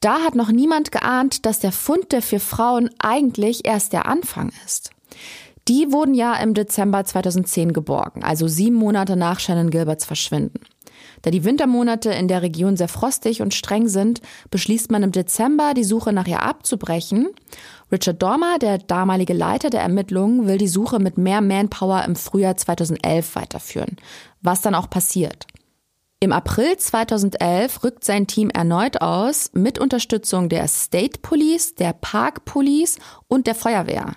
[0.00, 4.52] Da hat noch niemand geahnt, dass der Fund der vier Frauen eigentlich erst der Anfang
[4.66, 4.90] ist.
[5.66, 10.60] Die wurden ja im Dezember 2010 geborgen, also sieben Monate nach Shannon Gilberts Verschwinden.
[11.24, 14.20] Da die Wintermonate in der Region sehr frostig und streng sind,
[14.50, 17.30] beschließt man im Dezember, die Suche nach ihr abzubrechen.
[17.90, 22.58] Richard Dormer, der damalige Leiter der Ermittlungen, will die Suche mit mehr Manpower im Frühjahr
[22.58, 23.96] 2011 weiterführen,
[24.42, 25.46] was dann auch passiert.
[26.20, 32.44] Im April 2011 rückt sein Team erneut aus mit Unterstützung der State Police, der Park
[32.44, 32.98] Police
[33.28, 34.16] und der Feuerwehr.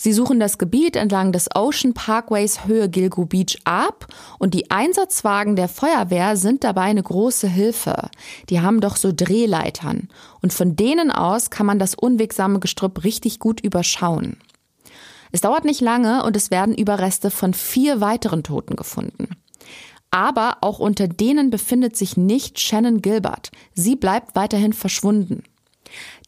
[0.00, 4.06] Sie suchen das Gebiet entlang des Ocean Parkways Höhe Gilgo Beach ab
[4.38, 8.08] und die Einsatzwagen der Feuerwehr sind dabei eine große Hilfe.
[8.48, 10.08] Die haben doch so Drehleitern
[10.40, 14.36] und von denen aus kann man das unwegsame Gestrüpp richtig gut überschauen.
[15.32, 19.28] Es dauert nicht lange und es werden Überreste von vier weiteren Toten gefunden.
[20.12, 23.50] Aber auch unter denen befindet sich nicht Shannon Gilbert.
[23.74, 25.42] Sie bleibt weiterhin verschwunden.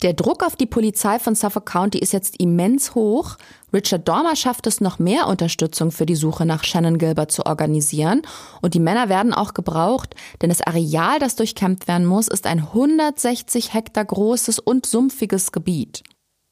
[0.02, 3.36] Der Druck auf die Polizei von Suffolk County ist jetzt immens hoch.
[3.70, 8.22] Richard Dormer schafft es, noch mehr Unterstützung für die Suche nach Shannon Gilbert zu organisieren.
[8.62, 12.60] Und die Männer werden auch gebraucht, denn das Areal, das durchkämmt werden muss, ist ein
[12.60, 16.02] 160 Hektar großes und sumpfiges Gebiet.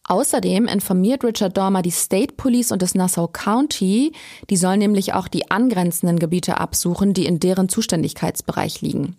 [0.09, 4.13] Außerdem informiert Richard Dormer die State Police und das Nassau County.
[4.51, 9.17] Die sollen nämlich auch die angrenzenden Gebiete absuchen, die in deren Zuständigkeitsbereich liegen.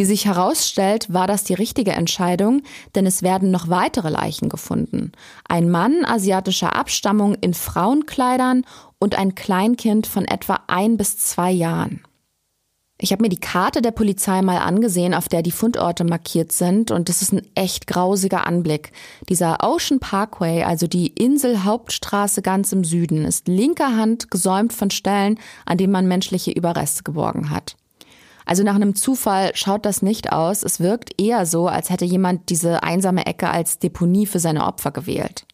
[0.00, 2.62] Wie sich herausstellt, war das die richtige Entscheidung,
[2.94, 5.12] denn es werden noch weitere Leichen gefunden.
[5.46, 8.64] Ein Mann asiatischer Abstammung in Frauenkleidern
[8.98, 12.02] und ein Kleinkind von etwa ein bis zwei Jahren.
[12.96, 16.90] Ich habe mir die Karte der Polizei mal angesehen, auf der die Fundorte markiert sind,
[16.90, 18.92] und es ist ein echt grausiger Anblick.
[19.28, 25.38] Dieser Ocean Parkway, also die Inselhauptstraße ganz im Süden, ist linker Hand gesäumt von Stellen,
[25.66, 27.76] an denen man menschliche Überreste geborgen hat.
[28.50, 30.64] Also nach einem Zufall schaut das nicht aus.
[30.64, 34.90] Es wirkt eher so, als hätte jemand diese einsame Ecke als Deponie für seine Opfer
[34.90, 35.46] gewählt.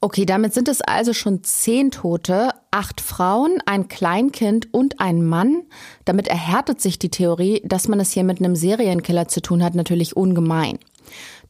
[0.00, 5.64] Okay, damit sind es also schon zehn Tote, acht Frauen, ein Kleinkind und ein Mann.
[6.04, 9.74] Damit erhärtet sich die Theorie, dass man es hier mit einem Serienkiller zu tun hat,
[9.74, 10.78] natürlich ungemein.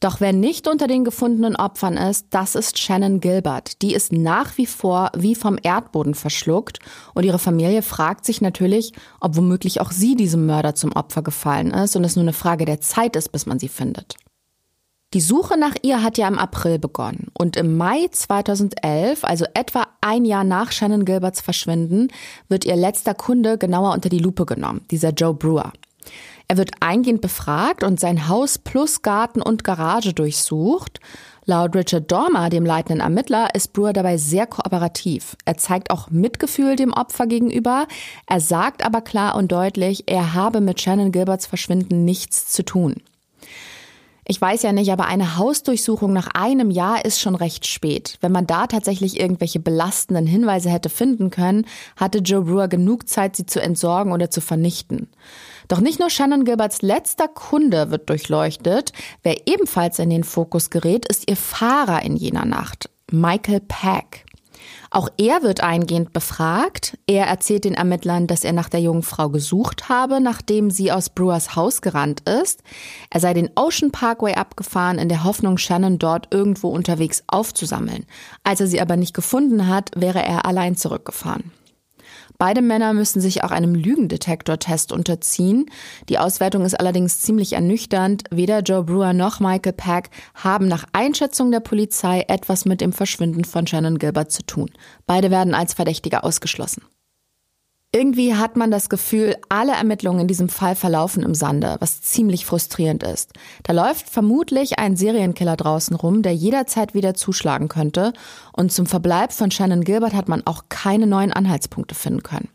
[0.03, 3.81] Doch wer nicht unter den gefundenen Opfern ist, das ist Shannon Gilbert.
[3.81, 6.79] Die ist nach wie vor wie vom Erdboden verschluckt
[7.13, 8.91] und ihre Familie fragt sich natürlich,
[9.21, 12.65] ob womöglich auch sie diesem Mörder zum Opfer gefallen ist und es nur eine Frage
[12.65, 14.15] der Zeit ist, bis man sie findet.
[15.13, 19.87] Die Suche nach ihr hat ja im April begonnen und im Mai 2011, also etwa
[20.01, 22.09] ein Jahr nach Shannon Gilberts Verschwinden,
[22.49, 25.71] wird ihr letzter Kunde genauer unter die Lupe genommen, dieser Joe Brewer.
[26.53, 30.99] Er wird eingehend befragt und sein Haus plus Garten und Garage durchsucht.
[31.45, 35.35] Laut Richard Dormer, dem leitenden Ermittler, ist Brewer dabei sehr kooperativ.
[35.45, 37.87] Er zeigt auch Mitgefühl dem Opfer gegenüber.
[38.27, 42.97] Er sagt aber klar und deutlich, er habe mit Shannon Gilberts Verschwinden nichts zu tun.
[44.25, 48.17] Ich weiß ja nicht, aber eine Hausdurchsuchung nach einem Jahr ist schon recht spät.
[48.21, 51.65] Wenn man da tatsächlich irgendwelche belastenden Hinweise hätte finden können,
[51.97, 55.09] hatte Joe Brewer genug Zeit, sie zu entsorgen oder zu vernichten.
[55.67, 58.93] Doch nicht nur Shannon Gilberts letzter Kunde wird durchleuchtet.
[59.23, 64.22] Wer ebenfalls in den Fokus gerät, ist ihr Fahrer in jener Nacht, Michael Pack.
[64.89, 66.97] Auch er wird eingehend befragt.
[67.07, 71.09] Er erzählt den Ermittlern, dass er nach der jungen Frau gesucht habe, nachdem sie aus
[71.09, 72.61] Brewers Haus gerannt ist.
[73.09, 78.05] Er sei den Ocean Parkway abgefahren in der Hoffnung, Shannon dort irgendwo unterwegs aufzusammeln.
[78.43, 81.51] Als er sie aber nicht gefunden hat, wäre er allein zurückgefahren.
[82.45, 85.67] Beide Männer müssen sich auch einem Lügendetektortest unterziehen.
[86.09, 88.25] Die Auswertung ist allerdings ziemlich ernüchternd.
[88.31, 93.45] Weder Joe Brewer noch Michael Pack haben nach Einschätzung der Polizei etwas mit dem Verschwinden
[93.45, 94.69] von Shannon Gilbert zu tun.
[95.05, 96.83] Beide werden als Verdächtige ausgeschlossen.
[97.95, 102.43] Irgendwie hat man das Gefühl, alle Ermittlungen in diesem Fall verlaufen im Sande, was ziemlich
[102.43, 103.33] frustrierend ist.
[103.61, 108.13] Da läuft vermutlich ein Serienkiller draußen rum, der jederzeit wieder zuschlagen könnte.
[108.51, 112.49] Und zum Verbleib von Shannon Gilbert hat man auch keine neuen Anhaltspunkte finden können.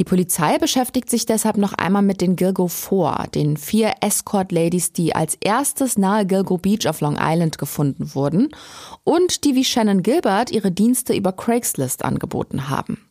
[0.00, 5.14] Die Polizei beschäftigt sich deshalb noch einmal mit den Gilgo 4, den vier Escort-Ladies, die
[5.14, 8.48] als erstes nahe Gilgo Beach auf Long Island gefunden wurden
[9.04, 13.05] und die wie Shannon Gilbert ihre Dienste über Craigslist angeboten haben.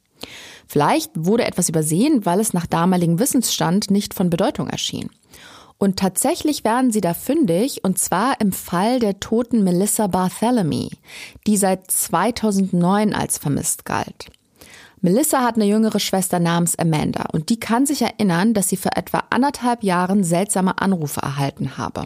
[0.67, 5.09] Vielleicht wurde etwas übersehen, weil es nach damaligem Wissensstand nicht von Bedeutung erschien.
[5.77, 10.91] Und tatsächlich werden sie da fündig, und zwar im Fall der toten Melissa Barthélemy,
[11.47, 14.27] die seit 2009 als vermisst galt.
[15.01, 18.93] Melissa hat eine jüngere Schwester namens Amanda und die kann sich erinnern, dass sie vor
[18.95, 22.05] etwa anderthalb Jahren seltsame Anrufe erhalten habe.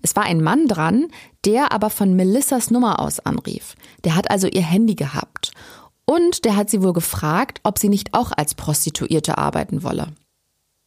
[0.00, 1.08] Es war ein Mann dran,
[1.44, 3.74] der aber von Melissas Nummer aus anrief.
[4.04, 5.50] Der hat also ihr Handy gehabt
[6.06, 10.08] und der hat sie wohl gefragt, ob sie nicht auch als Prostituierte arbeiten wolle.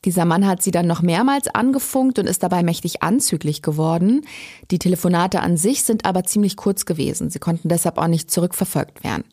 [0.05, 4.25] Dieser Mann hat sie dann noch mehrmals angefunkt und ist dabei mächtig anzüglich geworden.
[4.71, 7.29] Die Telefonate an sich sind aber ziemlich kurz gewesen.
[7.29, 9.25] Sie konnten deshalb auch nicht zurückverfolgt werden.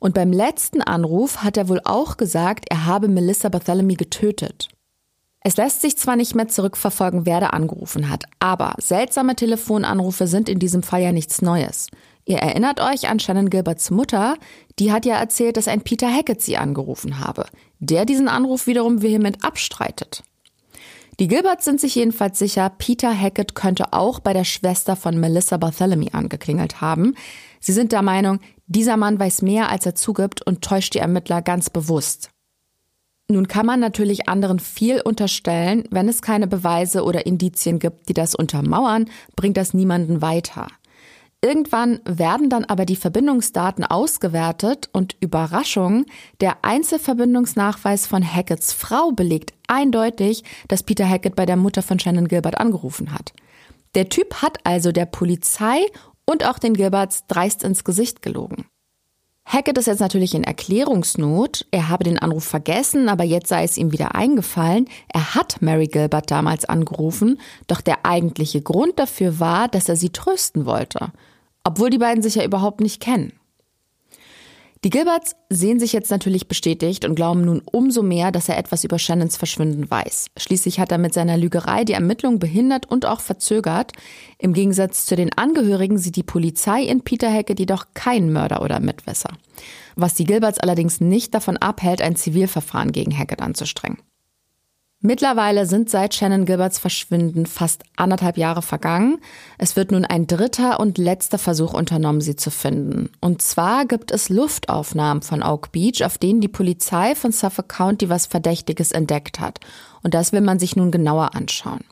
[0.00, 4.68] Und beim letzten Anruf hat er wohl auch gesagt, er habe Melissa Bartholomew getötet.
[5.40, 10.48] Es lässt sich zwar nicht mehr zurückverfolgen, wer da angerufen hat, aber seltsame Telefonanrufe sind
[10.48, 11.88] in diesem Fall ja nichts Neues.
[12.26, 14.36] Ihr erinnert euch an Shannon Gilberts Mutter,
[14.78, 17.46] die hat ja erzählt, dass ein Peter Hackett sie angerufen habe,
[17.80, 20.22] der diesen Anruf wiederum vehement abstreitet.
[21.20, 25.58] Die Gilberts sind sich jedenfalls sicher, Peter Hackett könnte auch bei der Schwester von Melissa
[25.58, 27.14] Bartholomew angeklingelt haben.
[27.60, 31.42] Sie sind der Meinung, dieser Mann weiß mehr, als er zugibt und täuscht die Ermittler
[31.42, 32.30] ganz bewusst.
[33.28, 38.14] Nun kann man natürlich anderen viel unterstellen, wenn es keine Beweise oder Indizien gibt, die
[38.14, 40.66] das untermauern, bringt das niemanden weiter.
[41.44, 46.06] Irgendwann werden dann aber die Verbindungsdaten ausgewertet und Überraschung,
[46.40, 52.28] der Einzelverbindungsnachweis von Hacketts Frau belegt eindeutig, dass Peter Hackett bei der Mutter von Shannon
[52.28, 53.34] Gilbert angerufen hat.
[53.94, 55.84] Der Typ hat also der Polizei
[56.24, 58.64] und auch den Gilberts dreist ins Gesicht gelogen.
[59.44, 61.66] Hackett ist jetzt natürlich in Erklärungsnot.
[61.70, 64.88] Er habe den Anruf vergessen, aber jetzt sei es ihm wieder eingefallen.
[65.12, 70.08] Er hat Mary Gilbert damals angerufen, doch der eigentliche Grund dafür war, dass er sie
[70.08, 71.12] trösten wollte
[71.64, 73.32] obwohl die beiden sich ja überhaupt nicht kennen.
[74.84, 78.84] Die Gilberts sehen sich jetzt natürlich bestätigt und glauben nun umso mehr, dass er etwas
[78.84, 80.26] über Shannons Verschwinden weiß.
[80.36, 83.92] Schließlich hat er mit seiner Lügerei die Ermittlung behindert und auch verzögert.
[84.36, 88.78] Im Gegensatz zu den Angehörigen sieht die Polizei in Peter Hackett jedoch keinen Mörder oder
[88.78, 89.30] Mitwisser.
[89.96, 94.02] Was die Gilberts allerdings nicht davon abhält, ein Zivilverfahren gegen Hackett anzustrengen.
[95.06, 99.18] Mittlerweile sind seit Shannon Gilberts Verschwinden fast anderthalb Jahre vergangen.
[99.58, 103.10] Es wird nun ein dritter und letzter Versuch unternommen, sie zu finden.
[103.20, 108.08] Und zwar gibt es Luftaufnahmen von Oak Beach, auf denen die Polizei von Suffolk County
[108.08, 109.60] was Verdächtiges entdeckt hat.
[110.02, 111.84] Und das will man sich nun genauer anschauen.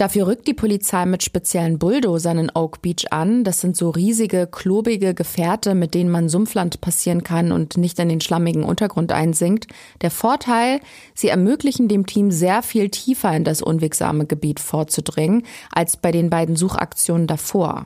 [0.00, 3.44] Dafür rückt die Polizei mit speziellen Bulldozern in Oak Beach an.
[3.44, 8.08] Das sind so riesige, klobige Gefährte, mit denen man Sumpfland passieren kann und nicht in
[8.08, 9.66] den schlammigen Untergrund einsinkt.
[10.00, 10.80] Der Vorteil,
[11.14, 16.30] sie ermöglichen dem Team sehr viel tiefer in das unwegsame Gebiet vorzudringen, als bei den
[16.30, 17.84] beiden Suchaktionen davor.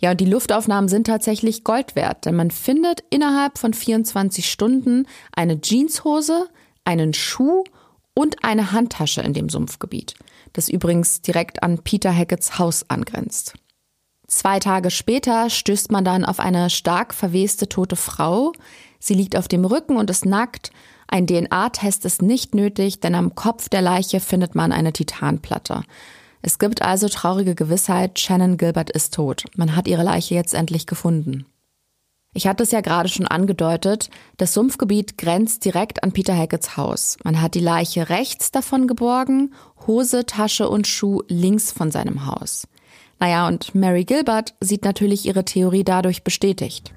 [0.00, 5.06] Ja, und die Luftaufnahmen sind tatsächlich Gold wert, denn man findet innerhalb von 24 Stunden
[5.30, 6.48] eine Jeanshose,
[6.84, 7.62] einen Schuh
[8.12, 10.16] und eine Handtasche in dem Sumpfgebiet
[10.52, 13.54] das übrigens direkt an Peter Hacketts Haus angrenzt.
[14.26, 18.52] Zwei Tage später stößt man dann auf eine stark verweste tote Frau.
[18.98, 20.70] Sie liegt auf dem Rücken und ist nackt.
[21.06, 25.82] Ein DNA-Test ist nicht nötig, denn am Kopf der Leiche findet man eine Titanplatte.
[26.42, 29.44] Es gibt also traurige Gewissheit, Shannon Gilbert ist tot.
[29.56, 31.46] Man hat ihre Leiche jetzt endlich gefunden.
[32.34, 37.16] Ich hatte es ja gerade schon angedeutet, das Sumpfgebiet grenzt direkt an Peter Hacketts Haus.
[37.24, 39.54] Man hat die Leiche rechts davon geborgen,
[39.88, 42.68] Hose, Tasche und Schuh links von seinem Haus.
[43.18, 46.92] Naja, und Mary Gilbert sieht natürlich ihre Theorie dadurch bestätigt.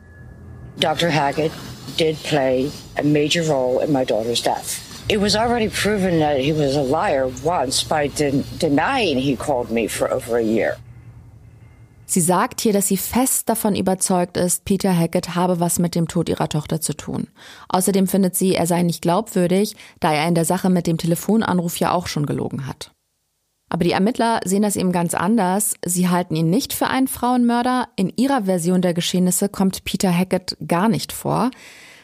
[0.80, 1.10] Dr.
[1.10, 1.52] Hackett
[1.98, 4.80] did play a major role in my daughter's death.
[5.08, 9.72] It was already proven that he was a liar once by de denying he called
[9.72, 10.78] me for over a year.
[12.12, 16.10] Sie sagt hier, dass sie fest davon überzeugt ist, Peter Hackett habe was mit dem
[16.10, 17.30] Tod ihrer Tochter zu tun.
[17.70, 21.78] Außerdem findet sie, er sei nicht glaubwürdig, da er in der Sache mit dem Telefonanruf
[21.78, 22.92] ja auch schon gelogen hat.
[23.70, 25.76] Aber die Ermittler sehen das eben ganz anders.
[25.86, 27.88] Sie halten ihn nicht für einen Frauenmörder.
[27.96, 31.50] In ihrer Version der Geschehnisse kommt Peter Hackett gar nicht vor.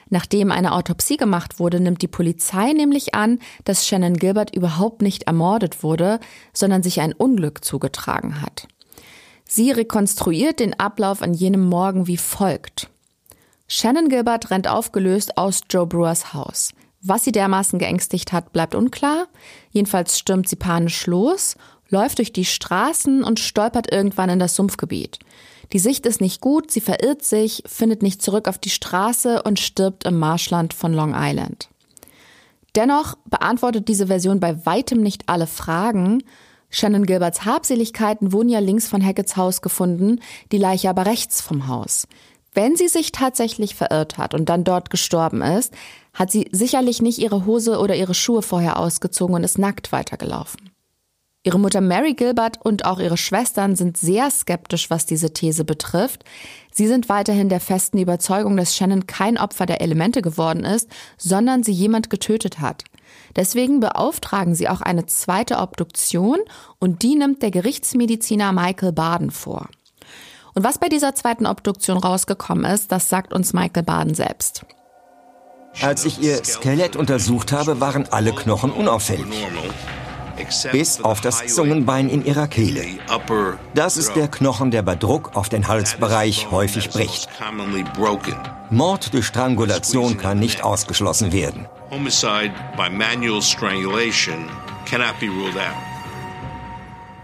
[0.09, 5.23] Nachdem eine Autopsie gemacht wurde, nimmt die Polizei nämlich an, dass Shannon Gilbert überhaupt nicht
[5.23, 6.21] ermordet wurde,
[6.53, 8.69] sondern sich ein Unglück zugetragen hat.
[9.47, 12.89] Sie rekonstruiert den Ablauf an jenem Morgen wie folgt.
[13.67, 16.71] Shannon Gilbert rennt aufgelöst aus Joe Brewers Haus.
[17.01, 19.27] Was sie dermaßen geängstigt hat, bleibt unklar.
[19.71, 21.55] Jedenfalls stürmt sie panisch los,
[21.89, 25.19] läuft durch die Straßen und stolpert irgendwann in das Sumpfgebiet.
[25.73, 29.59] Die Sicht ist nicht gut, sie verirrt sich, findet nicht zurück auf die Straße und
[29.59, 31.69] stirbt im Marschland von Long Island.
[32.75, 36.23] Dennoch beantwortet diese Version bei weitem nicht alle Fragen,
[36.70, 40.20] Shannon Gilberts Habseligkeiten wurden ja links von Hacketts Haus gefunden,
[40.51, 42.07] die Leiche aber rechts vom Haus.
[42.53, 45.74] Wenn sie sich tatsächlich verirrt hat und dann dort gestorben ist,
[46.13, 50.72] hat sie sicherlich nicht ihre Hose oder ihre Schuhe vorher ausgezogen und ist nackt weitergelaufen.
[51.43, 56.26] Ihre Mutter Mary Gilbert und auch ihre Schwestern sind sehr skeptisch, was diese These betrifft.
[56.74, 61.63] Sie sind weiterhin der festen Überzeugung, dass Shannon kein Opfer der Elemente geworden ist, sondern
[61.63, 62.84] sie jemand getötet hat.
[63.35, 66.39] Deswegen beauftragen sie auch eine zweite Obduktion
[66.79, 69.67] und die nimmt der Gerichtsmediziner Michael Baden vor.
[70.53, 74.65] Und was bei dieser zweiten Obduktion rausgekommen ist, das sagt uns Michael Baden selbst.
[75.81, 79.25] Als ich ihr Skelett untersucht habe, waren alle Knochen unauffällig.
[80.71, 82.85] Bis auf das Zungenbein in ihrer Kehle.
[83.73, 87.29] Das ist der Knochen, der bei Druck auf den Halsbereich häufig bricht.
[88.69, 91.67] Mord durch Strangulation kann nicht ausgeschlossen werden.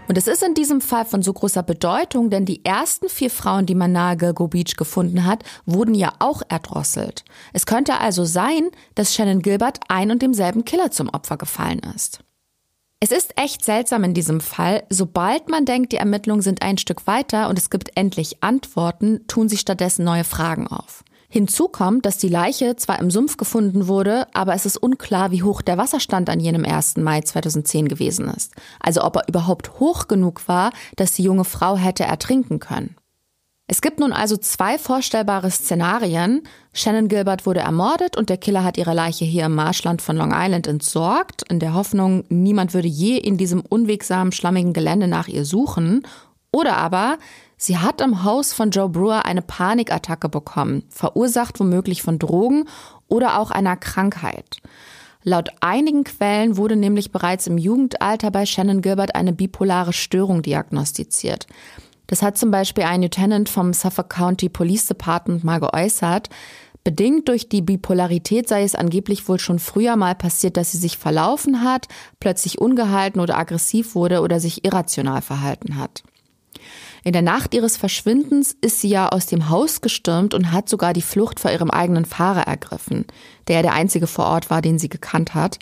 [0.06, 3.66] Und es ist in diesem Fall von so großer Bedeutung, denn die ersten vier Frauen,
[3.66, 7.24] die man nahe Gilgo Beach gefunden hat, wurden ja auch erdrosselt.
[7.52, 12.20] Es könnte also sein, dass Shannon Gilbert ein und demselben Killer zum Opfer gefallen ist.
[13.04, 14.84] Es ist echt seltsam in diesem Fall.
[14.88, 19.50] Sobald man denkt, die Ermittlungen sind ein Stück weiter und es gibt endlich Antworten, tun
[19.50, 21.04] sich stattdessen neue Fragen auf.
[21.28, 25.42] Hinzu kommt, dass die Leiche zwar im Sumpf gefunden wurde, aber es ist unklar, wie
[25.42, 26.96] hoch der Wasserstand an jenem 1.
[26.96, 28.54] Mai 2010 gewesen ist.
[28.80, 32.96] Also ob er überhaupt hoch genug war, dass die junge Frau hätte ertrinken können.
[33.66, 36.42] Es gibt nun also zwei vorstellbare Szenarien.
[36.74, 40.32] Shannon Gilbert wurde ermordet und der Killer hat ihre Leiche hier im Marschland von Long
[40.34, 45.46] Island entsorgt, in der Hoffnung, niemand würde je in diesem unwegsamen, schlammigen Gelände nach ihr
[45.46, 46.02] suchen.
[46.52, 47.16] Oder aber
[47.56, 52.68] Sie hat im Haus von Joe Brewer eine Panikattacke bekommen, verursacht womöglich von Drogen
[53.08, 54.58] oder auch einer Krankheit.
[55.22, 61.46] Laut einigen Quellen wurde nämlich bereits im Jugendalter bei Shannon Gilbert eine bipolare Störung diagnostiziert.
[62.06, 66.28] Das hat zum Beispiel ein Lieutenant vom Suffolk County Police Department mal geäußert.
[66.84, 70.98] Bedingt durch die Bipolarität sei es angeblich wohl schon früher mal passiert, dass sie sich
[70.98, 71.88] verlaufen hat,
[72.20, 76.02] plötzlich ungehalten oder aggressiv wurde oder sich irrational verhalten hat.
[77.02, 80.92] In der Nacht ihres Verschwindens ist sie ja aus dem Haus gestürmt und hat sogar
[80.92, 83.06] die Flucht vor ihrem eigenen Fahrer ergriffen,
[83.48, 85.58] der ja der einzige vor Ort war, den sie gekannt hat.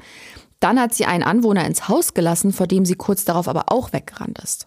[0.60, 3.92] Dann hat sie einen Anwohner ins Haus gelassen, vor dem sie kurz darauf aber auch
[3.92, 4.66] weggerannt ist.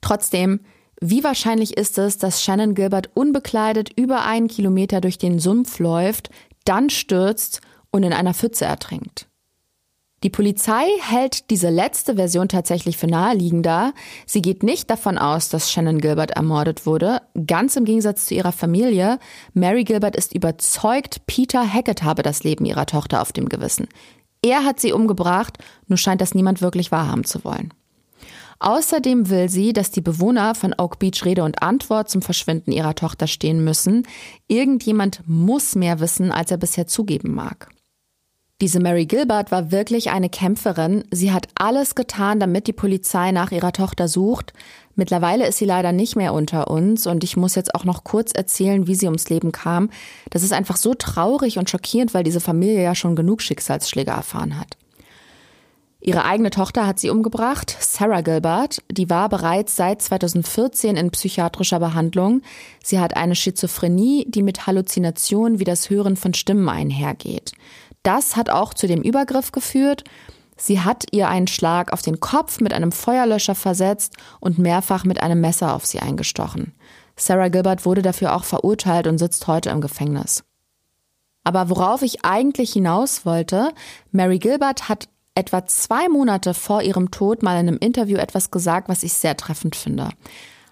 [0.00, 0.60] Trotzdem,
[1.00, 6.30] wie wahrscheinlich ist es, dass Shannon Gilbert unbekleidet über einen Kilometer durch den Sumpf läuft,
[6.64, 9.28] dann stürzt und in einer Pfütze ertrinkt?
[10.24, 13.92] Die Polizei hält diese letzte Version tatsächlich für naheliegender.
[14.26, 17.22] Sie geht nicht davon aus, dass Shannon Gilbert ermordet wurde.
[17.46, 19.20] Ganz im Gegensatz zu ihrer Familie.
[19.54, 23.86] Mary Gilbert ist überzeugt, Peter Hackett habe das Leben ihrer Tochter auf dem Gewissen.
[24.42, 27.72] Er hat sie umgebracht, nur scheint das niemand wirklich wahrhaben zu wollen.
[28.60, 32.94] Außerdem will sie, dass die Bewohner von Oak Beach Rede und Antwort zum Verschwinden ihrer
[32.94, 34.06] Tochter stehen müssen.
[34.48, 37.68] Irgendjemand muss mehr wissen, als er bisher zugeben mag.
[38.60, 41.04] Diese Mary Gilbert war wirklich eine Kämpferin.
[41.12, 44.52] Sie hat alles getan, damit die Polizei nach ihrer Tochter sucht.
[44.96, 48.32] Mittlerweile ist sie leider nicht mehr unter uns und ich muss jetzt auch noch kurz
[48.32, 49.90] erzählen, wie sie ums Leben kam.
[50.30, 54.58] Das ist einfach so traurig und schockierend, weil diese Familie ja schon genug Schicksalsschläge erfahren
[54.58, 54.76] hat.
[56.00, 58.78] Ihre eigene Tochter hat sie umgebracht, Sarah Gilbert.
[58.90, 62.42] Die war bereits seit 2014 in psychiatrischer Behandlung.
[62.82, 67.52] Sie hat eine Schizophrenie, die mit Halluzinationen wie das Hören von Stimmen einhergeht.
[68.04, 70.04] Das hat auch zu dem Übergriff geführt.
[70.56, 75.20] Sie hat ihr einen Schlag auf den Kopf mit einem Feuerlöscher versetzt und mehrfach mit
[75.20, 76.74] einem Messer auf sie eingestochen.
[77.16, 80.44] Sarah Gilbert wurde dafür auch verurteilt und sitzt heute im Gefängnis.
[81.42, 83.72] Aber worauf ich eigentlich hinaus wollte,
[84.12, 88.88] Mary Gilbert hat etwa zwei Monate vor ihrem Tod mal in einem Interview etwas gesagt,
[88.88, 90.08] was ich sehr treffend finde.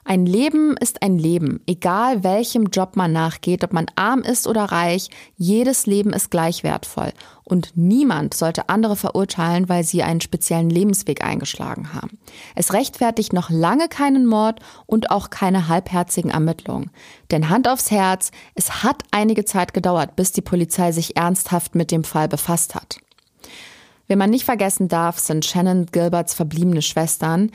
[0.05, 4.65] Ein Leben ist ein Leben, egal welchem Job man nachgeht, ob man arm ist oder
[4.65, 7.13] reich, jedes Leben ist gleich wertvoll.
[7.43, 12.19] Und niemand sollte andere verurteilen, weil sie einen speziellen Lebensweg eingeschlagen haben.
[12.55, 16.91] Es rechtfertigt noch lange keinen Mord und auch keine halbherzigen Ermittlungen.
[17.33, 21.91] Denn Hand aufs Herz, es hat einige Zeit gedauert, bis die Polizei sich ernsthaft mit
[21.91, 22.99] dem Fall befasst hat.
[24.09, 27.51] Wen man nicht vergessen darf, sind Shannon Gilberts verbliebene Schwestern.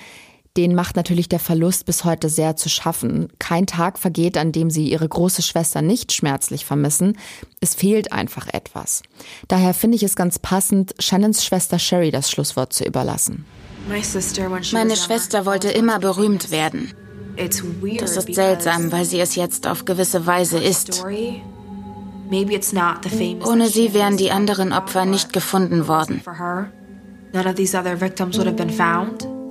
[0.58, 3.30] Den macht natürlich der Verlust bis heute sehr zu schaffen.
[3.40, 7.18] Kein Tag vergeht, an dem sie ihre große Schwester nicht schmerzlich vermissen.
[7.62, 9.02] Es fehlt einfach etwas.
[9.48, 13.46] Daher finde ich es ganz passend, Shannons Schwester Sherry das Schlusswort zu überlassen.
[13.88, 16.94] Meine Schwester wollte immer berühmt werden.
[17.38, 21.04] Das ist seltsam, weil sie es jetzt auf gewisse Weise ist.
[23.46, 26.22] Ohne sie wären die anderen Opfer nicht gefunden worden.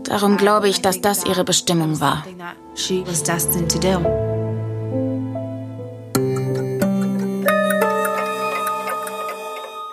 [0.04, 2.24] Darum glaube ich, dass das ihre Bestimmung war.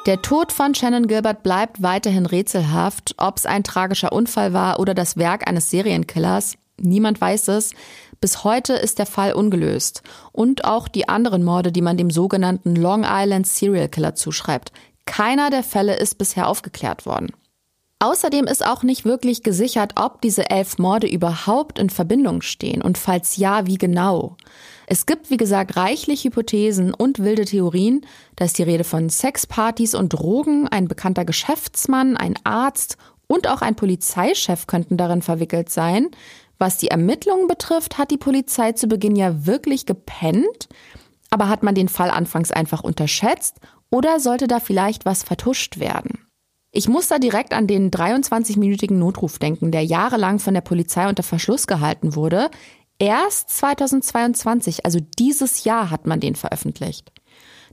[0.06, 3.16] Der Tod von Shannon Gilbert bleibt weiterhin rätselhaft.
[3.18, 7.74] Ob es ein tragischer Unfall war oder das Werk eines Serienkillers, niemand weiß es.
[8.20, 10.02] Bis heute ist der Fall ungelöst.
[10.32, 14.72] Und auch die anderen Morde, die man dem sogenannten Long Island Serial Killer zuschreibt.
[15.06, 17.32] Keiner der Fälle ist bisher aufgeklärt worden.
[18.00, 22.96] Außerdem ist auch nicht wirklich gesichert, ob diese elf Morde überhaupt in Verbindung stehen und
[23.00, 24.38] falls ja, wie genau.
[24.86, 28.06] Es gibt, wie gesagt, reichlich Hypothesen und wilde Theorien.
[28.36, 33.62] Da ist die Rede von Sexpartys und Drogen, ein bekannter Geschäftsmann, ein Arzt und auch
[33.62, 36.10] ein Polizeichef könnten darin verwickelt sein.
[36.58, 40.68] Was die Ermittlungen betrifft, hat die Polizei zu Beginn ja wirklich gepennt.
[41.30, 46.28] Aber hat man den Fall anfangs einfach unterschätzt oder sollte da vielleicht was vertuscht werden?
[46.72, 51.24] Ich muss da direkt an den 23-minütigen Notruf denken, der jahrelang von der Polizei unter
[51.24, 52.50] Verschluss gehalten wurde.
[53.00, 57.12] Erst 2022, also dieses Jahr, hat man den veröffentlicht.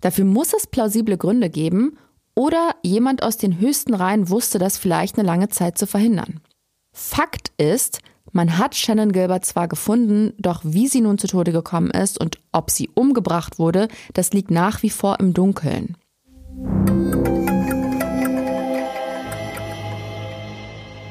[0.01, 1.99] Dafür muss es plausible Gründe geben
[2.35, 6.41] oder jemand aus den höchsten Reihen wusste das vielleicht eine lange Zeit zu verhindern.
[6.93, 8.01] Fakt ist,
[8.35, 12.39] man hat Shannon Gilbert zwar gefunden, doch wie sie nun zu Tode gekommen ist und
[12.53, 15.97] ob sie umgebracht wurde, das liegt nach wie vor im Dunkeln.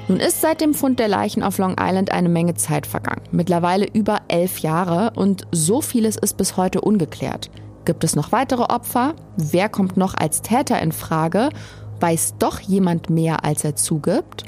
[0.09, 3.21] Nun ist seit dem Fund der Leichen auf Long Island eine Menge Zeit vergangen.
[3.31, 7.49] Mittlerweile über elf Jahre und so vieles ist bis heute ungeklärt.
[7.85, 9.15] Gibt es noch weitere Opfer?
[9.37, 11.49] Wer kommt noch als Täter in Frage?
[12.01, 14.43] Weiß doch jemand mehr, als er zugibt?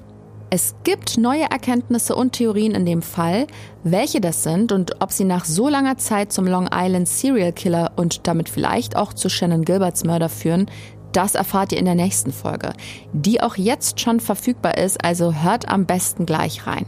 [0.49, 3.47] Es gibt neue Erkenntnisse und Theorien in dem Fall.
[3.83, 7.91] Welche das sind und ob sie nach so langer Zeit zum Long Island Serial Killer
[7.95, 10.67] und damit vielleicht auch zu Shannon Gilberts Mörder führen,
[11.11, 12.73] das erfahrt ihr in der nächsten Folge,
[13.13, 16.85] die auch jetzt schon verfügbar ist, also hört am besten gleich rein.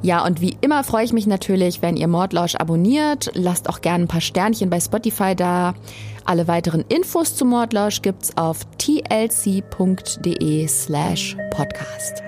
[0.00, 3.30] Ja, und wie immer freue ich mich natürlich, wenn ihr Mordlausch abonniert.
[3.34, 5.74] Lasst auch gerne ein paar Sternchen bei Spotify da.
[6.24, 12.27] Alle weiteren Infos zu Mordlausch gibt's auf tlc.de slash podcast.